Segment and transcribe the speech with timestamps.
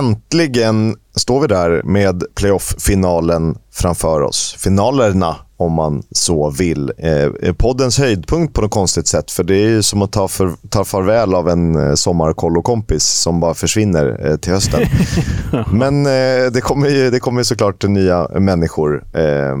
[0.00, 4.56] äntligen står vi där med playoff-finalen framför oss.
[4.58, 6.92] Finalerna, om man så vill.
[6.98, 10.52] Eh, poddens höjdpunkt på något konstigt sätt, för det är ju som att ta, för,
[10.68, 14.80] ta farväl av en eh, sommarkollokompis som bara försvinner eh, till hösten.
[15.72, 19.04] Men eh, det, kommer ju, det kommer såklart nya människor.
[19.12, 19.56] Eh,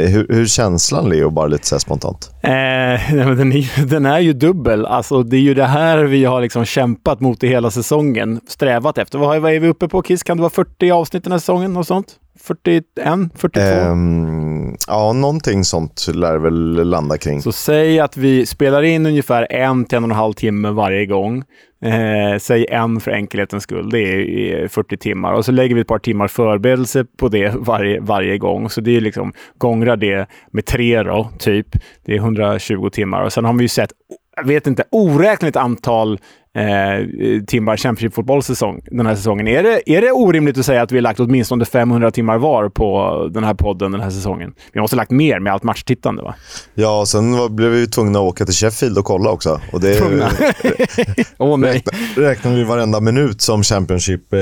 [0.00, 2.30] hur, hur är känslan, Leo, bara lite så spontant?
[2.42, 2.50] Eh,
[3.36, 4.86] den, är, den är ju dubbel.
[4.86, 8.40] Alltså, det är ju det här vi har liksom kämpat mot i hela säsongen.
[8.48, 9.18] Strävat efter.
[9.18, 10.22] Vad, vad är vi uppe på, Kiss?
[10.22, 11.72] Kan det vara 40 avsnitt den här säsongen?
[11.72, 12.16] Något sånt?
[12.42, 13.90] 41, 42?
[13.90, 17.42] Um, ja, någonting sånt lär väl landa kring.
[17.42, 21.06] Så säg att vi spelar in ungefär en till en och en halv timme varje
[21.06, 21.44] gång.
[21.84, 23.90] Eh, säg en för enkelhetens skull.
[23.90, 25.32] Det är 40 timmar.
[25.32, 28.70] Och så lägger vi ett par timmar förberedelse på det varje, varje gång.
[28.70, 31.66] Så det är liksom, gångra det med tre då, typ.
[32.04, 33.22] Det är 120 timmar.
[33.22, 33.90] Och sen har vi ju sett,
[34.36, 36.18] jag vet inte, oräkneligt antal
[36.54, 39.48] eh, timmar Championship säsong den här säsongen.
[39.48, 42.68] Är det, är det orimligt att säga att vi har lagt åtminstone 500 timmar var
[42.68, 44.54] på den här podden den här säsongen?
[44.72, 46.34] Vi måste ha lagt mer med allt matchtittande, va?
[46.74, 49.60] Ja, och sen var, blev vi tvungna att åka till Sheffield och kolla också.
[49.72, 50.00] Och det?
[51.38, 51.72] Åh oh, nej.
[51.72, 54.40] Räknar, räknar vi varenda minut som Championship eh,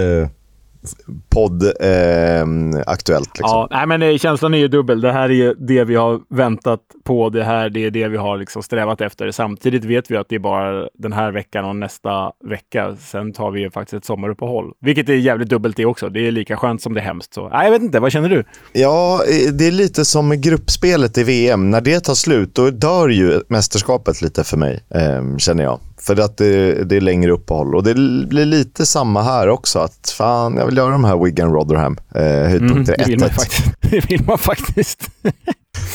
[1.28, 2.46] podd eh,
[2.86, 3.38] aktuellt.
[3.38, 3.58] Liksom.
[3.58, 5.00] Ja, nej, men eh, känslan är ju dubbel.
[5.00, 7.30] Det här är det vi har väntat på.
[7.30, 9.30] Det här det är det vi har liksom strävat efter.
[9.30, 12.96] Samtidigt vet vi att det är bara den här veckan och nästa vecka.
[13.00, 16.08] Sen tar vi ju faktiskt ett sommaruppehåll, vilket är jävligt dubbelt det också.
[16.08, 17.34] Det är lika skönt som det är hemskt.
[17.34, 18.44] Så, nej, jag vet inte, vad känner du?
[18.72, 21.70] Ja, eh, det är lite som gruppspelet i VM.
[21.70, 25.80] När det tar slut, då dör ju mästerskapet lite för mig, eh, känner jag.
[26.00, 27.74] För att det, det, är längre uppehåll.
[27.74, 27.94] Och det
[28.28, 29.78] blir lite samma här också.
[29.78, 33.74] Att fan, jag vill göra de här Wigan Rotherham eh, höjdpunkter mm, 1-1.
[33.90, 35.10] Det vill man faktiskt.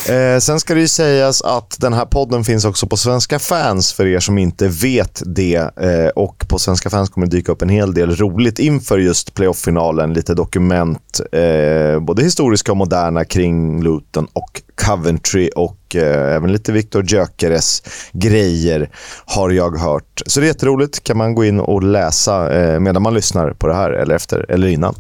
[0.09, 3.93] Eh, sen ska det ju sägas att den här podden finns också på Svenska fans
[3.93, 5.55] för er som inte vet det.
[5.55, 9.33] Eh, och på Svenska fans kommer det dyka upp en hel del roligt inför just
[9.33, 10.13] playoff-finalen.
[10.13, 16.71] Lite dokument, eh, både historiska och moderna kring Luton och Coventry och eh, även lite
[16.71, 17.83] Viktor Gyökeres
[18.14, 18.89] grejer
[19.25, 20.21] har jag hört.
[20.25, 21.03] Så det är jätteroligt.
[21.03, 24.52] kan man gå in och läsa eh, medan man lyssnar på det här eller efter
[24.52, 24.95] eller innan.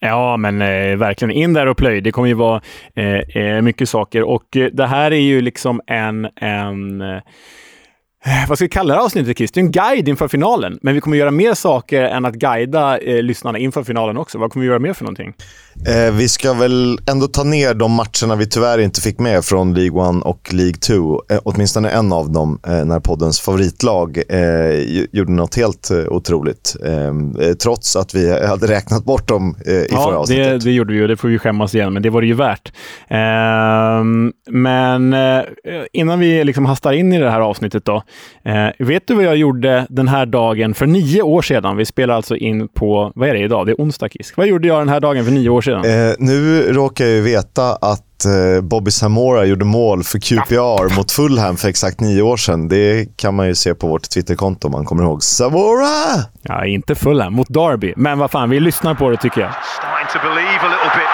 [0.00, 2.00] Ja, men eh, verkligen in där och plöj.
[2.00, 2.62] Det kommer ju vara
[2.96, 8.58] eh, eh, mycket saker och eh, det här är ju liksom en, en eh, vad
[8.58, 9.52] ska vi kalla det här avsnittet, Chris?
[9.52, 12.98] Det är en guide inför finalen, men vi kommer göra mer saker än att guida
[12.98, 14.38] eh, lyssnarna inför finalen också.
[14.38, 15.34] Vad kommer vi göra mer för någonting?
[15.86, 19.74] Eh, vi ska väl ändå ta ner de matcherna vi tyvärr inte fick med från
[19.74, 21.22] League 1 och League 2.
[21.30, 26.76] Eh, åtminstone en av dem, eh, när poddens favoritlag eh, gjorde något helt eh, otroligt.
[27.62, 30.60] trots att vi hade räknat bort dem i ja, förra avsnittet.
[30.60, 32.34] Det, det gjorde vi och det får vi skämmas igen, men det var det ju
[32.34, 32.72] värt.
[33.08, 35.14] Ehm, men
[35.92, 38.02] innan vi liksom hastar in i det här avsnittet då,
[38.44, 41.76] Eh, vet du vad jag gjorde den här dagen för nio år sedan?
[41.76, 43.66] Vi spelar alltså in på, vad är det idag?
[43.66, 44.36] Det är onsdag, Kisk.
[44.36, 45.69] Vad gjorde jag den här dagen för nio år sedan?
[45.76, 50.88] Eh, nu råkar jag ju veta att eh, Bobby Samora gjorde mål för QPR ja.
[50.96, 52.68] mot Fulham för exakt nio år sedan.
[52.68, 55.22] Det kan man ju se på vårt Twitterkonto om man kommer ihåg.
[55.22, 56.24] Samora!
[56.42, 57.94] Ja, inte Fulham, mot Derby.
[57.96, 59.50] Men vad fan, vi lyssnar på det tycker jag.
[59.78, 61.10] Starting to believe a little bit.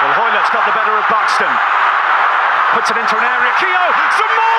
[0.00, 1.54] Well, Hoylett's got the better of Buxton.
[2.74, 3.52] Puts it into an area.
[3.60, 3.84] Keo!
[4.18, 4.51] Samora!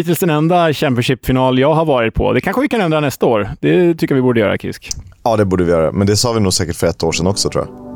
[0.00, 2.32] Hittills den enda Championship-final jag har varit på.
[2.32, 3.50] Det kanske vi kan ändra nästa år.
[3.60, 4.90] Det tycker jag vi borde göra, Kisk.
[5.22, 5.92] Ja, det borde vi göra.
[5.92, 7.89] Men det sa vi nog säkert för ett år sedan också, tror jag.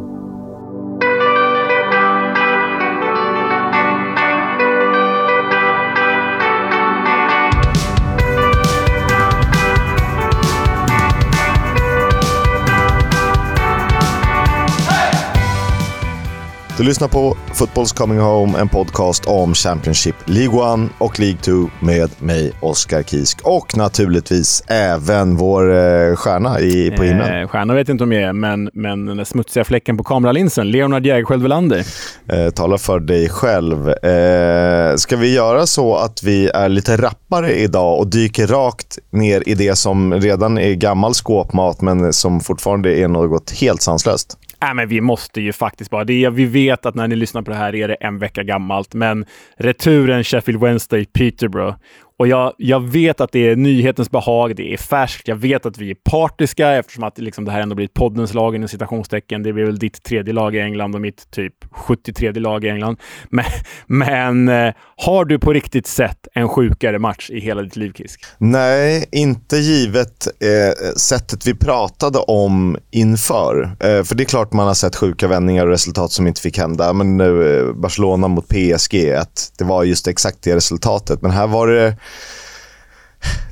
[16.76, 21.52] Du lyssnar på Football's Coming Home, en podcast om Championship, League 1 och League 2
[21.80, 23.38] med mig, Oskar Kisk.
[23.44, 27.42] Och naturligtvis även vår eh, stjärna i, på himlen.
[27.42, 30.70] Eh, stjärna vet jag inte om jag är, men, men den smutsiga fläcken på kameralinsen,
[30.70, 31.84] Leonard Jägerskiöld Welander.
[32.28, 33.88] Eh, tala för dig själv.
[33.88, 39.48] Eh, ska vi göra så att vi är lite rappare idag och dyker rakt ner
[39.48, 44.38] i det som redan är gammal skåpmat, men som fortfarande är något helt sanslöst?
[44.64, 46.04] Nej, men vi måste ju faktiskt bara.
[46.04, 48.42] Det är, vi vet att när ni lyssnar på det här är det en vecka
[48.42, 49.26] gammalt, men
[49.56, 51.76] returen Sheffield Wednesday Peterborough
[52.16, 55.78] och jag, jag vet att det är nyhetens behag, det är färskt, jag vet att
[55.78, 59.42] vi är partiska eftersom att liksom det här ändå blir poddens lag inom citationstecken.
[59.42, 62.96] Det blir väl ditt tredje lag i England och mitt typ 73 lag i England.
[63.28, 63.44] Men,
[63.86, 68.24] men eh, har du på riktigt sett en sjukare match i hela ditt liv, Kisk?
[68.38, 73.76] Nej, inte givet eh, sättet vi pratade om inför.
[73.80, 76.58] Eh, för det är klart man har sett sjuka vändningar och resultat som inte fick
[76.58, 76.92] hända.
[76.92, 81.22] Men eh, Barcelona mot PSG, att det var just exakt det resultatet.
[81.22, 81.96] Men här var det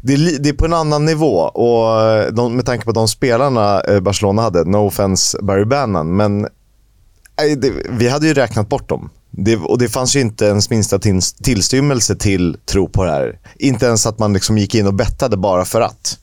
[0.02, 3.08] det är, det är, på en annan nivå och eh, de, med tanke på de
[3.08, 8.68] spelarna eh, Barcelona hade, no offense Barry Bannon, men eh, det, vi hade ju räknat
[8.68, 9.10] bort dem.
[9.30, 10.98] Det, och det fanns ju inte ens minsta
[11.42, 13.38] tillstymmelse till tro på det här.
[13.56, 16.18] Inte ens att man liksom gick in och bettade bara för att.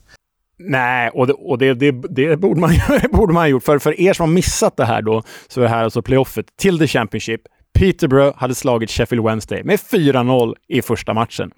[0.59, 2.71] Nej, och det, och det, det, det borde, man,
[3.11, 3.63] borde man ha gjort.
[3.63, 6.45] För, för er som har missat det här då, så är det här alltså playoffet
[6.57, 7.41] till the Championship.
[7.79, 11.51] Peterborough hade slagit Sheffield Wednesday med 4-0 i första matchen.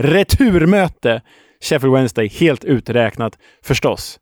[0.00, 1.22] Returmöte
[1.60, 4.20] Sheffield Wednesday helt uträknat förstås.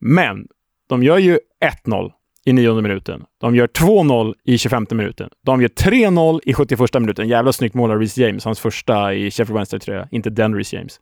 [0.00, 0.46] Men
[0.88, 1.38] de gör ju
[1.86, 2.10] 1-0
[2.44, 3.24] i nionde minuten.
[3.40, 5.30] De gör 2-0 i 25 minuten.
[5.46, 7.28] De gör 3-0 i 71 minuten.
[7.28, 10.08] Jävla snyggt mål av Reece James, hans första i Sheffield Wednesday tror jag.
[10.10, 11.00] Inte den Reece James.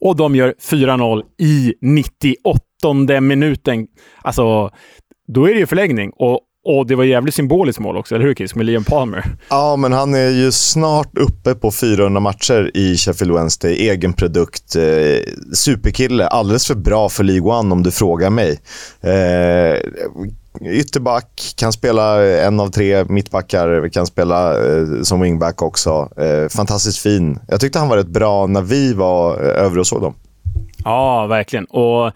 [0.00, 3.86] Och de gör 4-0 i 98 minuten.
[4.22, 4.70] Alltså,
[5.26, 6.10] då är det ju förlängning.
[6.10, 8.54] Och och det var jävligt symboliskt mål också, eller hur Kiss?
[8.54, 9.24] Med Liam Palmer.
[9.50, 13.88] Ja, men han är ju snart uppe på 400 matcher i Sheffield Wednesday.
[13.88, 14.76] Egen produkt.
[14.76, 14.82] Eh,
[15.54, 16.26] superkille.
[16.26, 18.60] Alldeles för bra för League One om du frågar mig.
[19.00, 19.78] Eh,
[20.70, 26.08] ytterback, kan spela eh, en av tre mittbackar, kan spela eh, som wingback också.
[26.16, 27.38] Eh, fantastiskt fin.
[27.48, 30.14] Jag tyckte han var rätt bra när vi var eh, över och såg dem.
[30.84, 31.64] Ja, verkligen.
[31.64, 32.06] Och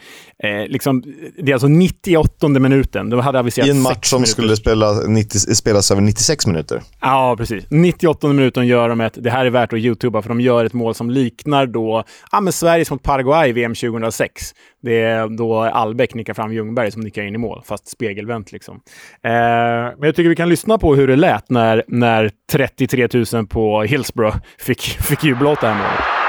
[0.45, 1.03] eh, liksom,
[1.39, 3.11] Det är alltså 98 minuten.
[3.11, 4.33] De hade aviserat I en match som minuter.
[4.33, 6.83] skulle spela 90, spelas över 96 minuter.
[7.01, 7.65] Ja, precis.
[7.71, 10.73] 98 minuten gör de ett, det här är värt att youtuba, för de gör ett
[10.73, 14.55] mål som liknar då ja, men Sveriges mot Paraguay i VM 2006.
[14.83, 18.53] Det är då Albeck nickar fram Ljungberg som nickar in i mål, fast spegelvänt.
[18.53, 18.81] Liksom.
[19.23, 23.47] Eh, men jag tycker vi kan lyssna på hur det lät när, när 33 000
[23.47, 26.22] på Hillsborough fick, fick jubla åt det här målet.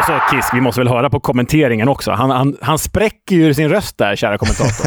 [0.00, 2.10] Och så Kiss, vi måste väl höra på kommenteringen också.
[2.10, 4.86] Han, han, han spräcker ju sin röst där, kära kommentator.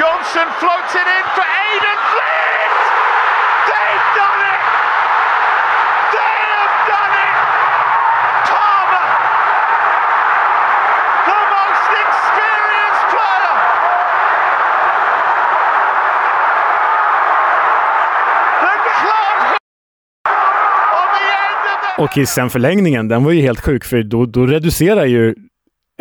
[0.00, 2.80] Johnson floats it in for Aiden Flint!
[3.68, 4.60] They've done it!
[6.16, 7.36] They have done it!
[8.50, 9.06] Palmer!
[11.30, 13.56] The most experienced player!
[18.64, 19.58] The club
[21.98, 25.34] och i sen förlängningen, den var ju helt sjuk, för då, då reducerar ju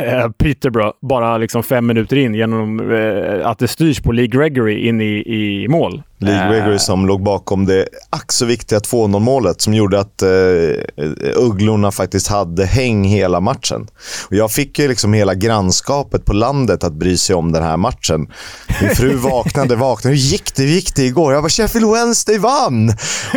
[0.01, 4.87] eh, Peterborough bara liksom fem minuter in genom eh, att det styrs på Lee Gregory
[4.87, 6.03] in i, i mål.
[6.19, 6.77] Lee Gregory äh...
[6.77, 10.73] som låg bakom det ack så viktiga 2-0 målet som gjorde att uh,
[11.35, 13.87] Ugglorna faktiskt hade häng hela matchen.
[14.27, 17.77] Och jag fick ju liksom hela grannskapet på landet att bry sig om den här
[17.77, 18.27] matchen.
[18.81, 20.15] Min fru vaknade, vaknade.
[20.15, 20.63] Hur gick det?
[20.63, 21.33] Hur gick det igår?
[21.33, 22.93] Jag var Sheffield Wednesday vann!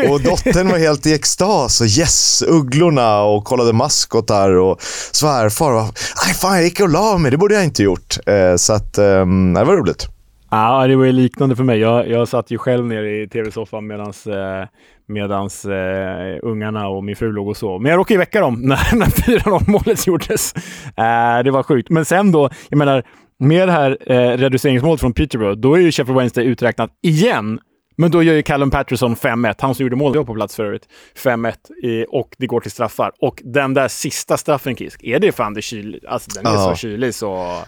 [0.09, 4.83] Och dottern var helt i extas och yes, Ugglorna och kollade maskotar och
[5.13, 5.73] svärfar.
[5.73, 7.31] Och, Aj, fan, jag gick och la mig.
[7.31, 8.17] Det borde jag inte gjort.
[8.27, 10.09] Eh, så att, eh, det var roligt.
[10.51, 11.79] Ja, det var ju liknande för mig.
[11.79, 14.67] Jag, jag satt ju själv nere i tv-soffan medans, eh,
[15.09, 17.83] medans eh, ungarna och min fru låg och sov.
[17.83, 20.55] Men jag råkade ju väcka dem när, när 4-0 målet gjordes.
[20.97, 21.91] Eh, det var sjukt.
[21.91, 23.03] Men sen då, jag menar,
[23.39, 27.59] med det här eh, reduceringsmålet från Peterborough, då är ju Sheffield Wednesday uträknat igen.
[28.01, 29.55] Men då gör ju Callum Patterson 5-1.
[29.59, 30.89] Han som gjorde målet på plats förut.
[31.25, 33.13] 5-1 och det går till straffar.
[33.21, 36.01] Och den där sista straffen, Kisk, är det fan det kyl...
[36.09, 36.71] Alltså den är ja.
[36.71, 37.63] så kylig så...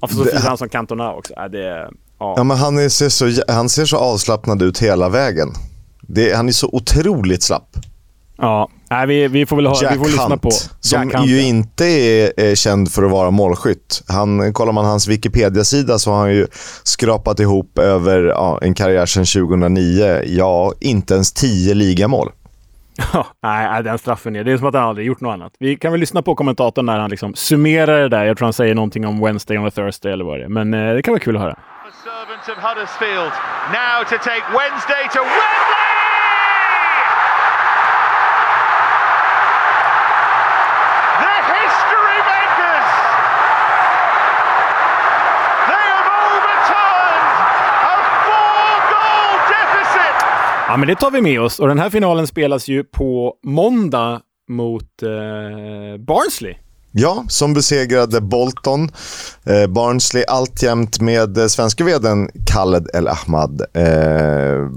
[0.00, 1.34] Och så finns han som Cantona också.
[1.34, 2.34] Äh, det, Ja.
[2.36, 5.48] ja men han, är, ser så, han ser så avslappnad ut hela vägen.
[6.00, 7.76] Det, han är så otroligt slapp.
[8.38, 10.50] Ja, Nej, vi, vi får väl ha, Jack vi får lyssna Hunt, på
[10.80, 11.46] Som Hunt, ju ja.
[11.46, 14.02] inte är, är, känd för att vara målskytt.
[14.08, 16.46] Han, kollar man hans Wikipedia-sida så har han ju
[16.82, 20.22] skrapat ihop över ja, en karriär sedan 2009.
[20.26, 22.30] Ja, inte ens tio ligamål.
[23.12, 24.44] Ja, nej, den straffen är...
[24.44, 25.52] Det är som att han aldrig gjort något annat.
[25.58, 28.24] Vi kan väl lyssna på kommentatorn när han liksom summerar det där.
[28.24, 30.48] Jag tror han säger någonting om Wednesday on a Thursday eller vad det är.
[30.48, 31.58] Men eh, det kan vara kul att höra.
[32.48, 33.32] of Huddersfield.
[33.72, 36.05] Now to take Wednesday to Wembley!
[50.76, 51.60] Ja, men det tar vi med oss.
[51.60, 56.54] Och den här finalen spelas ju på måndag mot eh, Barnsley.
[56.92, 58.90] Ja, som besegrade Bolton.
[59.44, 63.60] Eh, Barnsley alltjämt med eh, svenska vdn Khaled El Ahmad.
[63.74, 64.70] Eh,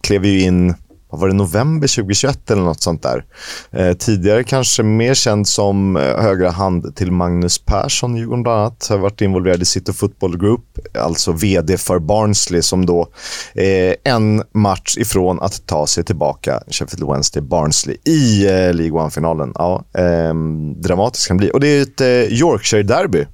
[0.00, 0.74] klev ju in
[1.16, 3.24] var det, november 2021 eller något sånt där.
[3.70, 8.86] Eh, tidigare kanske mer känd som eh, högra hand till Magnus Persson, Djurgården bland annat.
[8.90, 10.64] Har varit involverad i City Football Group,
[10.98, 13.08] alltså vd för Barnsley som då
[13.54, 19.52] är en match ifrån att ta sig tillbaka, Sheffield Wednesday Barnsley, i eh, League One-finalen.
[19.54, 20.34] Ja, eh,
[20.76, 21.50] dramatiskt kan det bli.
[21.50, 23.26] Och det är ett eh, Yorkshire-derby.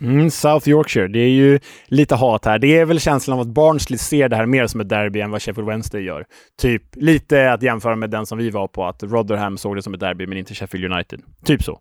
[0.00, 1.08] Mm, South Yorkshire.
[1.08, 2.58] Det är ju lite hat här.
[2.58, 5.30] Det är väl känslan av att Barnsley ser det här mer som ett derby än
[5.30, 6.24] vad Sheffield Wednesday gör.
[6.60, 9.94] Typ lite att jämföra med den som vi var på, att Rotherham såg det som
[9.94, 11.20] ett derby men inte Sheffield United.
[11.44, 11.80] Typ så.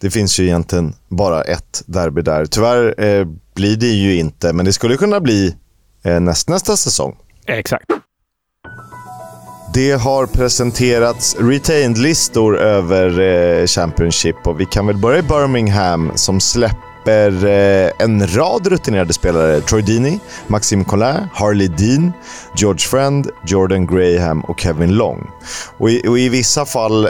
[0.00, 2.46] Det finns ju egentligen bara ett derby där.
[2.46, 5.56] Tyvärr eh, blir det ju inte, men det skulle kunna bli
[6.04, 7.16] eh, näst, nästa säsong.
[7.46, 7.86] Exakt.
[9.74, 16.40] Det har presenterats retained-listor över eh, Championship och vi kan väl börja i Birmingham som
[16.40, 19.60] släpper släpper eh, en rad rutinerade spelare.
[19.60, 22.12] Troy Deeney, Maxime Collin, Harley Dean,
[22.56, 25.30] George Friend, Jordan Graham och Kevin Long.
[25.78, 27.08] Och i, och i vissa fall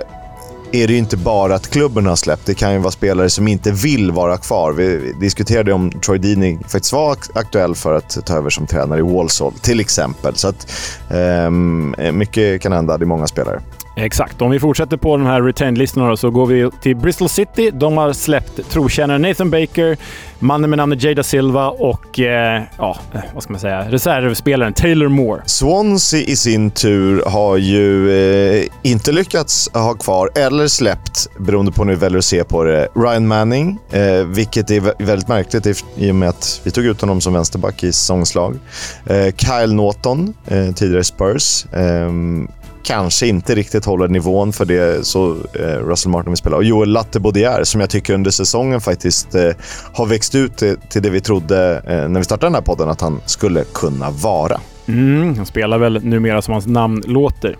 [0.72, 2.46] är det ju inte bara att klubben har släppt.
[2.46, 4.72] Det kan ju vara spelare som inte vill vara kvar.
[4.72, 9.02] Vi diskuterade om Troy Deeney faktiskt var aktuell för att ta över som tränare i
[9.02, 10.34] Walsall, till exempel.
[10.34, 10.72] Så att,
[11.10, 12.98] um, mycket kan hända.
[12.98, 13.60] Det är många spelare.
[13.98, 14.42] Exakt.
[14.42, 17.70] Om vi fortsätter på de här retained-listorna så går vi till Bristol City.
[17.70, 19.96] De har släppt trotjänaren Nathan Baker,
[20.38, 22.96] mannen med namnet Jada Silva och, eh, ja,
[23.34, 25.42] vad ska man säga, reservspelaren Taylor Moore.
[25.46, 31.84] Swansea i sin tur har ju eh, inte lyckats ha kvar, eller släppt, beroende på
[31.84, 36.10] hur ni väljer att se på det, Ryan Manning, eh, vilket är väldigt märkligt i
[36.10, 38.58] och med att vi tog ut honom som vänsterback i säsongslag.
[39.06, 41.66] Eh, Kyle Norton, eh, tidigare Spurs.
[41.72, 42.48] Ehm,
[42.86, 46.56] Kanske inte riktigt håller nivån för det så eh, Russell Martin vill spela.
[46.56, 49.50] Och Joel Lattebodier som jag tycker under säsongen faktiskt eh,
[49.92, 52.88] har växt ut till, till det vi trodde eh, när vi startade den här podden
[52.88, 54.60] att han skulle kunna vara.
[54.86, 57.56] Mm, han spelar väl numera som hans namn låter.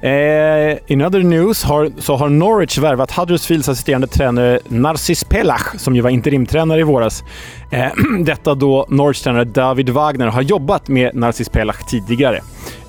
[0.00, 5.96] Eh, in other news har, så har Norwich värvat Huddersfields assisterande tränare Narcis Pelach, som
[5.96, 7.24] ju var interimtränare i våras.
[7.72, 7.88] Eh,
[8.24, 12.40] detta då Norwich tränare David Wagner har jobbat med Narcis Pelach tidigare.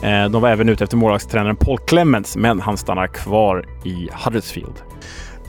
[0.01, 4.73] Eh, de var även ute efter målvaktstränaren Paul Clements, men han stannar kvar i Huddersfield.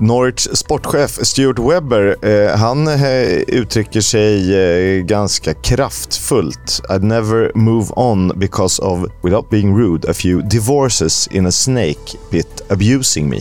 [0.00, 6.82] Norwich sportchef Stuart Webber, eh, han eh, uttrycker sig eh, ganska kraftfullt.
[6.88, 12.16] I'd never move on because of, without being rude, a few divorces in a snake
[12.30, 13.40] pit abusing me.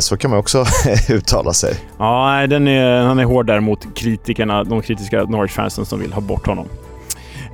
[0.00, 0.64] Så kan man också
[1.08, 1.74] uttala sig.
[1.98, 6.20] Ja, den är, han är hård där mot kritikerna, de kritiska Norwich-fansen som vill ha
[6.20, 6.66] bort honom.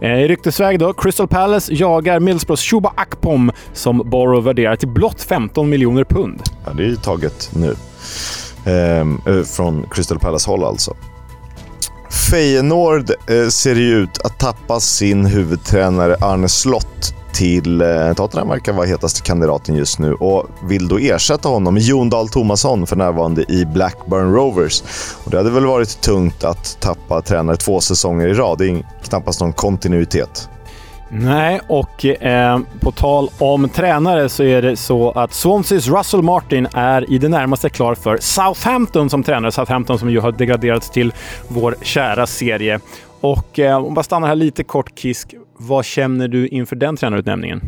[0.01, 5.23] Eh, I ryktesväg då, Crystal Palace jagar Middlesbroughs Shuba Akpom som Borough värderar till blott
[5.23, 6.43] 15 miljoner pund.
[6.65, 7.75] Ja, det är ju taget nu.
[8.67, 10.95] Ehm, eh, från Crystal Palace-håll alltså.
[12.31, 18.73] Feyenoord eh, ser ju ut att tappa sin huvudtränare Arne Slott till eh, Tottenham verkar
[18.73, 22.97] vara hetaste kandidaten just nu och vill då ersätta honom med Jon Dahl Tomasson för
[22.97, 24.83] närvarande i Blackburn Rovers.
[25.25, 28.59] Och det hade väl varit tungt att tappa tränare två säsonger i rad.
[28.59, 30.49] Det är knappast någon kontinuitet.
[31.11, 36.69] Nej, och eh, på tal om tränare så är det så att Swanseas Russell Martin
[36.75, 39.53] är i det närmaste klar för Southampton som tränare.
[39.53, 41.13] Southampton som ju har degraderats till
[41.49, 42.81] vår kära serie.
[43.21, 45.35] Och eh, om bara stannar här lite kort, Kisk.
[45.59, 47.61] Vad känner du inför den tränarutnämningen?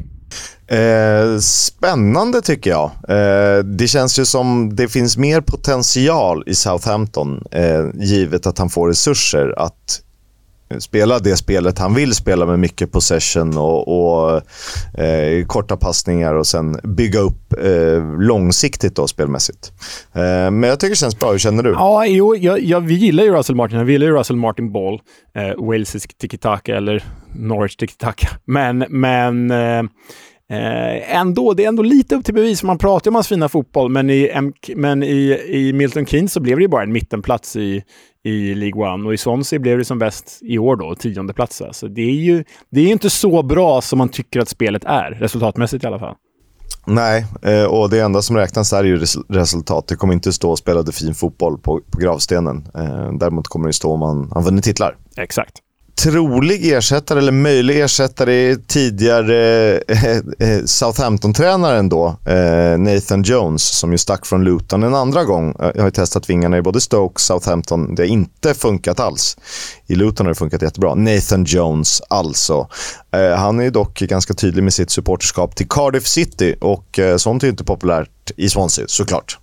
[0.67, 2.91] Eh, spännande tycker jag.
[3.09, 8.71] Eh, det känns ju som det finns mer potential i Southampton eh, givet att han
[8.71, 10.01] får resurser att
[10.79, 14.43] spela det spelet han vill spela med mycket possession och, och
[15.01, 19.73] eh, korta passningar och sen bygga upp eh, långsiktigt då spelmässigt.
[20.13, 21.31] Eh, men jag tycker det känns bra.
[21.31, 21.71] Hur känner du?
[21.71, 23.87] Ja, jo, jag, jag, vi gillar ju Russell Martin.
[23.87, 25.01] Vi gillar ju Russell Martin Ball.
[25.35, 28.29] Eh, Walesisk tiki-taka eller Norwich tiki-taka.
[28.45, 29.83] Men, men eh,
[30.51, 32.63] Eh, ändå, det är ändå lite upp till bevis.
[32.63, 36.41] Man pratar ju om hans fina fotboll, men i, men i, i Milton Keynes så
[36.41, 37.83] blev det ju bara en mittenplats i,
[38.29, 41.63] i League One och i Swansea blev det som bäst i år då, tionde plats.
[41.73, 45.11] Så det är ju det är inte så bra som man tycker att spelet är,
[45.11, 46.15] resultatmässigt i alla fall.
[46.87, 49.89] Nej, eh, och det enda som räknas är ju resultat.
[49.89, 52.69] Det kommer inte stå och spelade fin fotboll på, på gravstenen.
[52.75, 54.97] Eh, däremot kommer det stå om man, man vunnit titlar.
[55.17, 55.63] Exakt
[55.99, 63.99] trolig ersättare, eller möjlig ersättare, tidigare eh, eh, Southampton-tränaren då, eh, Nathan Jones, som ju
[63.99, 65.57] stack från Luton en andra gång.
[65.61, 67.95] Eh, jag har ju testat vingarna i både Stoke och Southampton.
[67.95, 69.37] Det har inte funkat alls.
[69.87, 70.95] I Luton har det funkat jättebra.
[70.95, 72.69] Nathan Jones alltså.
[73.11, 77.43] Eh, han är ju dock ganska tydlig med sitt supporterskap till Cardiff City och sånt
[77.43, 79.39] är ju inte populärt i Swansea, såklart.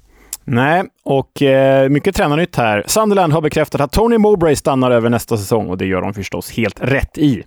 [0.47, 2.83] Nej, och eh, mycket tränarnytt här.
[2.87, 6.51] Sunderland har bekräftat att Tony Mowbray stannar över nästa säsong och det gör de förstås
[6.51, 7.43] helt rätt i.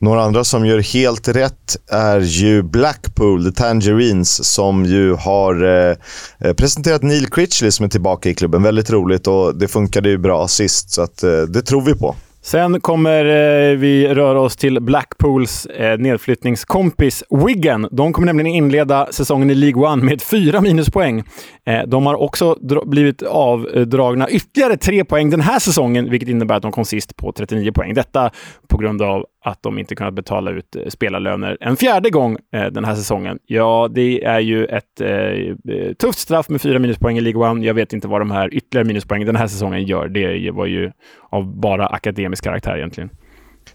[0.00, 5.96] Några andra som gör helt rätt är ju Blackpool, The Tangerines, som ju har eh,
[6.38, 8.62] eh presenterat Neil Critchley som är tillbaka i klubben.
[8.62, 12.14] Väldigt roligt och det funkade ju bra sist, så att, eh, det tror vi på.
[12.42, 17.88] Sen kommer eh, vi röra oss till Blackpools eh, nedflyttningskompis Wigan.
[17.92, 21.24] De kommer nämligen inleda säsongen i League One med fyra minuspoäng.
[21.66, 22.56] Eh, de har också
[22.86, 27.32] blivit avdragna ytterligare tre poäng den här säsongen, vilket innebär att de kom sist på
[27.32, 27.94] 39 poäng.
[27.94, 28.30] Detta
[28.68, 32.66] på grund av att de inte kunnat betala ut eh, spelarlöner en fjärde gång eh,
[32.66, 33.38] den här säsongen.
[33.46, 37.66] Ja, det är ju ett eh, tufft straff med fyra minuspoäng i League One.
[37.66, 40.08] Jag vet inte vad de här ytterligare minuspoängen den här säsongen gör.
[40.08, 40.90] Det var ju
[41.30, 43.10] av bara akademisk karaktär egentligen.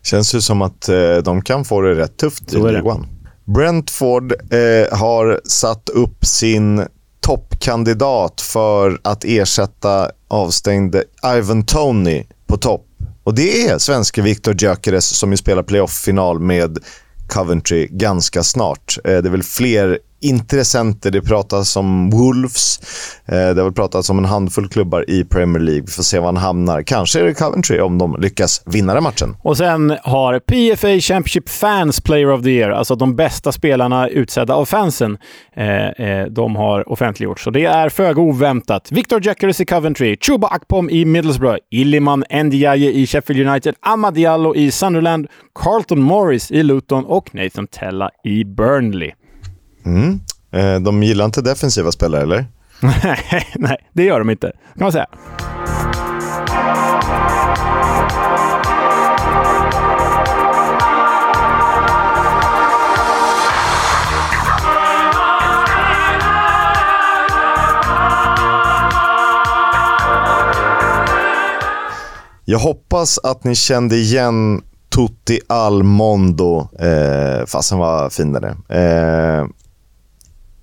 [0.03, 3.07] Känns ju som att eh, de kan få det rätt tufft i League One.
[3.45, 6.85] Brentford eh, har satt upp sin
[7.21, 11.03] toppkandidat för att ersätta avstängde
[11.37, 12.85] Ivan Tony på topp.
[13.25, 16.77] Och det är svenske Viktor Gyökeres som ju spelar playoff-final med
[17.27, 18.97] Coventry ganska snart.
[19.03, 21.11] Eh, det är väl fler intressenter.
[21.11, 22.79] Det pratas om Wolves.
[23.25, 25.83] Eh, det har väl pratats om en handfull klubbar i Premier League.
[25.85, 26.81] Vi får se var han hamnar.
[26.81, 29.35] Kanske är det Coventry om de lyckas vinna den matchen.
[29.41, 34.53] Och sen har PFA Championship Fans Player of the Year, alltså de bästa spelarna utsedda
[34.53, 35.17] av fansen,
[35.55, 37.43] eh, eh de har offentliggjorts.
[37.43, 38.91] Så det är föga oväntat.
[38.91, 44.55] Victor Jackers i Coventry, Chuba Akpom i Middlesbrough, Illiman Ndiaye i Sheffield United, Amad Diallo
[44.55, 45.27] i Sunderland,
[45.63, 49.11] Carlton Morris i Luton och Nathan Tella i Burnley.
[49.85, 50.19] Mm.
[50.51, 52.45] Eh, de gillar inte defensiva spelare, eller?
[53.55, 55.07] Nej, det gör de inte, kan man säga.
[72.47, 74.61] Jag hoppas att ni kände igen
[74.95, 76.67] Tutti Almondo.
[76.79, 78.49] Eh, fasen vad finare.
[78.69, 79.45] Eh,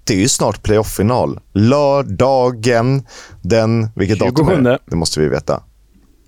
[0.04, 1.40] det är ju snart playoff-final.
[1.52, 3.06] Lördagen
[3.42, 3.88] den...
[3.94, 4.30] Vilket 27.
[4.30, 4.78] datum är det?
[4.86, 5.62] Det måste vi veta.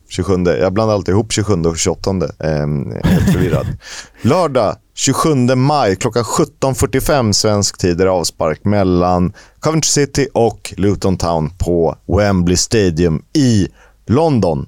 [0.08, 0.44] 27.
[0.44, 2.10] Jag blandar alltid ihop 27 och 28.
[2.38, 3.66] Ehm, helt förvirrad.
[4.22, 11.50] Lördag 27 maj klockan 17.45 svensk tid är avspark mellan Coventry City och Luton Town
[11.58, 13.68] på Wembley Stadium i
[14.06, 14.66] London.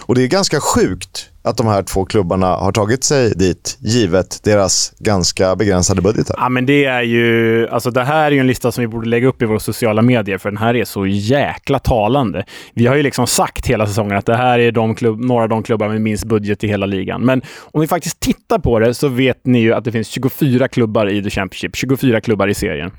[0.00, 4.40] Och Det är ganska sjukt att de här två klubbarna har tagit sig dit, givet
[4.44, 6.36] deras ganska begränsade budgetar.
[6.38, 7.68] Ja, men det är ju...
[7.68, 10.02] Alltså det här är ju en lista som vi borde lägga upp i våra sociala
[10.02, 12.44] medier, för den här är så jäkla talande.
[12.74, 15.48] Vi har ju liksom sagt hela säsongen att det här är de klubb, några av
[15.48, 17.24] de klubbar med minst budget i hela ligan.
[17.24, 20.68] Men om vi faktiskt tittar på det så vet ni ju att det finns 24
[20.68, 22.90] klubbar i The Championship, 24 klubbar i serien.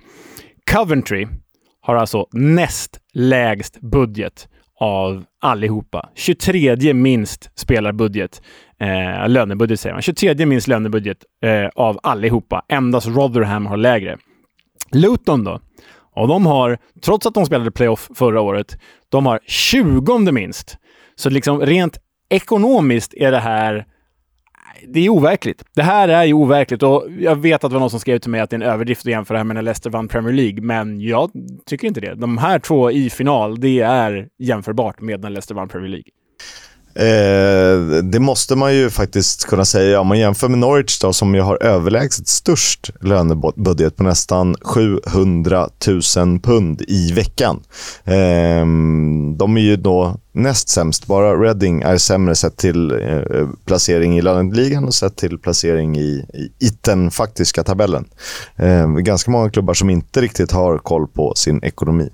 [0.72, 1.28] Coventry
[1.82, 4.48] har alltså näst lägst budget
[4.80, 6.10] av allihopa.
[6.16, 8.42] 23 minst spelarbudget.
[8.80, 10.02] Eh, lönebudget säger man.
[10.02, 12.66] 23 minst lönebudget eh, av allihopa.
[12.68, 14.18] Endast Rotherham har lägre.
[14.92, 15.60] Luton då?
[16.16, 18.78] Och de har, trots att de spelade playoff förra året,
[19.10, 20.78] de har 20 minst.
[21.16, 21.98] Så liksom rent
[22.30, 23.86] ekonomiskt är det här
[24.88, 25.64] det är overkligt.
[25.76, 28.32] Det här är ju overkligt och jag vet att det var någon som skrev till
[28.32, 30.34] mig att det är en överdrift att jämföra det här med när Leicester vann Premier
[30.34, 31.32] League, men jag
[31.66, 32.16] tycker inte det.
[32.16, 36.10] De här två i final, det är jämförbart med när Leicester vann Premier League.
[36.96, 40.00] Eh, det måste man ju faktiskt kunna säga.
[40.00, 45.70] Om man jämför med Norwich då, som ju har överlägset störst lönebudget på nästan 700
[46.18, 47.64] 000 pund i veckan.
[48.04, 48.66] Eh,
[49.38, 51.08] de är ju då näst sämst.
[51.08, 56.26] Bara Reading är sämre sett till eh, placering i löneligan och sett till placering i,
[56.60, 58.06] i, den faktiska tabellen.
[58.56, 62.10] Eh, ganska många klubbar som inte riktigt har koll på sin ekonomi.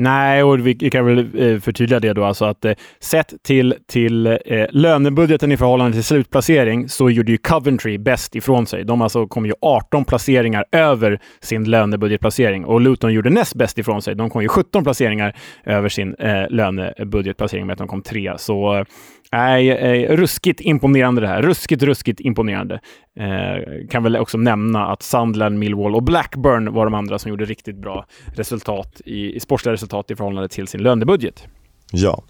[0.00, 2.24] Nej, och vi kan väl eh, förtydliga det då.
[2.24, 4.36] Alltså att eh, sett till, till eh,
[4.70, 8.84] lönebudgeten i förhållande till slutplacering så gjorde ju Coventry bäst ifrån sig.
[8.84, 14.02] De alltså kom ju 18 placeringar över sin lönebudgetplacering och Luton gjorde näst bäst ifrån
[14.02, 14.14] sig.
[14.14, 18.32] De kom ju 17 placeringar över sin eh, lönebudgetplacering med att de kom tre.
[18.36, 18.84] Så eh,
[19.32, 21.42] Nej, eh, ruskigt imponerande det här.
[21.42, 22.80] Ruskigt, ruskigt imponerande.
[23.20, 27.44] Eh, kan väl också nämna att Sunderland, Millwall och Blackburn var de andra som gjorde
[27.44, 31.46] riktigt bra resultat i, i sportsliga resultat i förhållande till sin lönebudget.
[31.92, 32.22] Ja.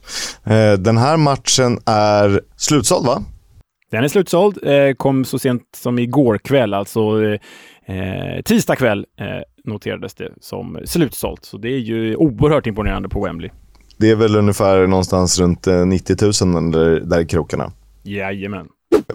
[0.45, 3.23] Eh, den här matchen är slutsåld, va?
[3.91, 4.59] Den är slutsåld.
[4.67, 7.01] Eh, kom så sent som igår kväll, alltså
[7.87, 9.27] eh, tisdag kväll eh,
[9.65, 11.45] noterades det som slutsålt.
[11.45, 13.51] Så det är ju oerhört imponerande på Wembley.
[13.99, 17.73] Det är väl ungefär någonstans runt 90 000 där, där i krokarna.
[18.03, 18.67] Jajamän.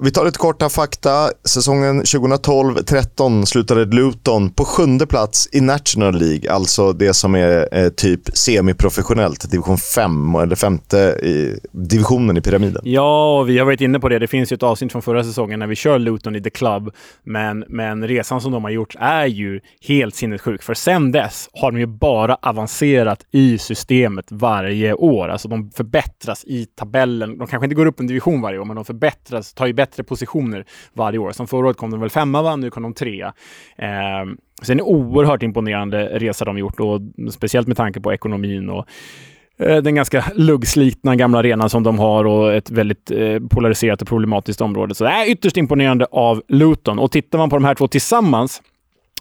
[0.01, 1.29] Vi tar lite korta fakta.
[1.45, 7.89] Säsongen 2012-13 slutade Luton på sjunde plats i National League, alltså det som är eh,
[7.89, 12.81] typ semiprofessionellt, division 5 eller femte i divisionen i pyramiden.
[12.85, 14.19] Ja, vi har varit inne på det.
[14.19, 16.93] Det finns ju ett avsnitt från förra säsongen när vi kör Luton i The Club,
[17.23, 20.63] men, men resan som de har gjort är ju helt sinnessjuk.
[20.63, 25.29] För sen dess har de ju bara avancerat i systemet varje år.
[25.29, 27.37] Alltså de förbättras i tabellen.
[27.37, 30.03] De kanske inte går upp en division varje år, men de förbättras, tar ju bättre
[30.03, 31.31] positioner varje år.
[31.31, 32.55] Som förra året kom de väl femma, va?
[32.55, 33.33] nu kom de trea.
[33.77, 34.25] Eh,
[34.61, 38.69] sen det är en oerhört imponerande resa de gjort och speciellt med tanke på ekonomin
[38.69, 38.85] och
[39.59, 44.07] eh, den ganska luggslitna gamla arenan som de har och ett väldigt eh, polariserat och
[44.07, 44.95] problematiskt område.
[44.95, 46.99] Så det är ytterst imponerande av Luton.
[46.99, 48.61] Och tittar man på de här två tillsammans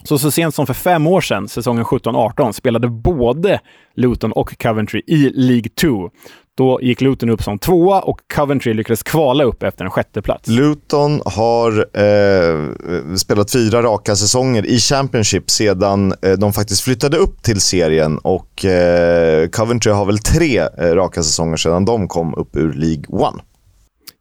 [0.05, 3.61] så, så sent som för fem år sedan, säsongen 17-18, spelade både
[3.95, 6.11] Luton och Coventry i League 2.
[6.57, 10.49] Då gick Luton upp som tvåa och Coventry lyckades kvala upp efter en sjätteplats.
[10.49, 17.43] Luton har eh, spelat fyra raka säsonger i Championship sedan eh, de faktiskt flyttade upp
[17.43, 22.57] till serien och eh, Coventry har väl tre eh, raka säsonger sedan de kom upp
[22.57, 23.43] ur League One.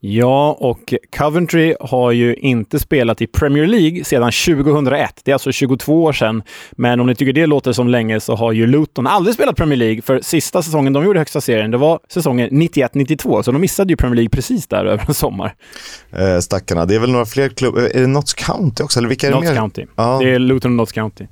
[0.03, 5.21] Ja, och Coventry har ju inte spelat i Premier League sedan 2001.
[5.23, 6.43] Det är alltså 22 år sedan.
[6.71, 9.77] Men om ni tycker det låter som länge så har ju Luton aldrig spelat Premier
[9.77, 10.01] League.
[10.01, 13.41] För sista säsongen de gjorde högsta serien, det var säsongen 91-92.
[13.41, 15.55] Så de missade ju Premier League precis där över en sommar.
[16.11, 16.85] Eh, stackarna.
[16.85, 17.81] Det är väl några fler klubbar.
[17.81, 18.99] Är det Notts County också?
[18.99, 19.59] Eller vilka är Notts det mer?
[19.59, 19.85] County.
[19.95, 20.19] Ja.
[20.21, 21.23] Det är Luton och Notts County.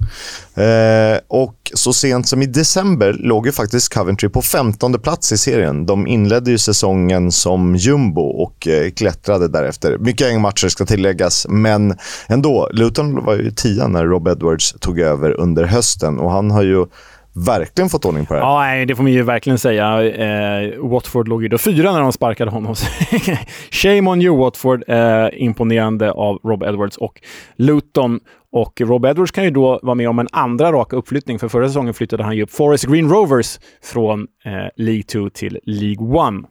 [0.56, 5.38] Eh, och så sent som i december låg ju faktiskt Coventry på 15 plats i
[5.38, 5.86] serien.
[5.86, 9.98] De inledde ju säsongen som jumbo och och eh, klättrade därefter.
[9.98, 12.70] Mycket matcher ska tilläggas, men ändå.
[12.74, 16.86] Luton var ju tia när Rob Edwards tog över under hösten och han har ju
[17.34, 18.78] verkligen fått ordning på det här.
[18.80, 20.04] Ja, det får man ju verkligen säga.
[20.04, 22.76] Eh, Watford låg ju då fyra när de sparkade honom.
[23.72, 24.84] Shame on you Watford.
[24.88, 27.22] Eh, imponerande av Rob Edwards och
[27.56, 28.20] Luton.
[28.52, 31.68] Och Rob Edwards kan ju då vara med om en andra raka uppflyttning, för förra
[31.68, 36.50] säsongen flyttade han ju upp Forest Green Rovers från eh, League 2 till League 1.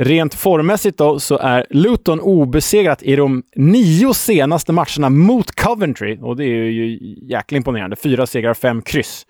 [0.00, 6.36] Rent formmässigt då så är Luton obesegrat i de nio senaste matcherna mot Coventry och
[6.36, 7.96] det är ju jäkla imponerande.
[7.96, 9.26] Fyra segrar, fem kryss.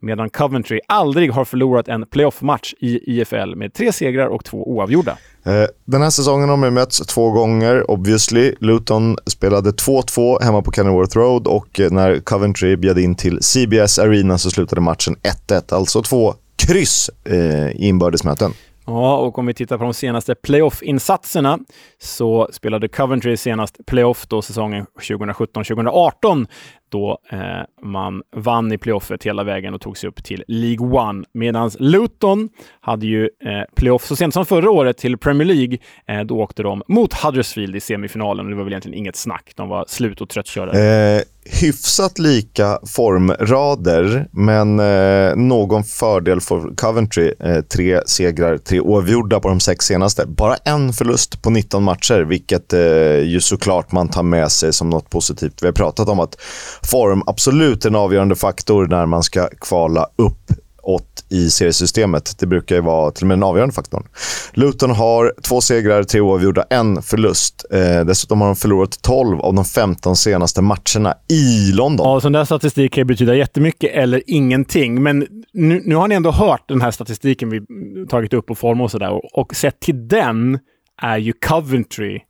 [0.00, 5.18] Medan Coventry aldrig har förlorat en playoff-match i IFL med tre segrar och två oavgjorda.
[5.44, 8.54] Eh, den här säsongen har man mötts två gånger, obviously.
[8.60, 13.98] Luton spelade 2-2 hemma på Kenilworth Road och eh, när Coventry bjöd in till CBS
[13.98, 15.16] Arena så slutade matchen
[15.48, 15.74] 1-1.
[15.74, 18.52] Alltså två kryss eh, i inbördesmöten.
[18.94, 21.58] Ja, och om vi tittar på de senaste playoff-insatserna
[21.98, 26.46] så spelade Coventry senast playoff då säsongen 2017-2018
[26.92, 27.38] då eh,
[27.82, 31.24] man vann i playoffet hela vägen och tog sig upp till League One.
[31.34, 32.48] Medan Luton
[32.80, 35.78] hade ju eh, playoff så sent som förra året till Premier League.
[36.08, 39.52] Eh, då åkte de mot Huddersfield i semifinalen och det var väl egentligen inget snack.
[39.56, 40.72] De var slut och tröttkörda.
[40.72, 47.32] Eh, hyfsat lika formrader, men eh, någon fördel för Coventry.
[47.40, 50.26] Eh, tre segrar, tre oavgjorda på de sex senaste.
[50.26, 54.90] Bara en förlust på 19 matcher, vilket eh, ju såklart man tar med sig som
[54.90, 55.62] något positivt.
[55.62, 56.40] Vi har pratat om att
[56.86, 62.38] form absolut en avgörande faktor när man ska kvala upp åt i seriesystemet.
[62.38, 64.06] Det brukar ju vara till och med den avgörande faktorn.
[64.52, 67.64] Luton har två segrar, tre oavgjorda, en förlust.
[67.70, 72.06] Eh, dessutom har de förlorat 12 av de 15 senaste matcherna i London.
[72.06, 75.02] Ja, sån där statistik kan ju betyda jättemycket eller ingenting.
[75.02, 77.60] Men nu, nu har ni ändå hört den här statistiken vi
[78.06, 79.10] tagit upp på form och sådär.
[79.10, 80.58] Och, och sett till den
[81.02, 82.20] är ju Coventry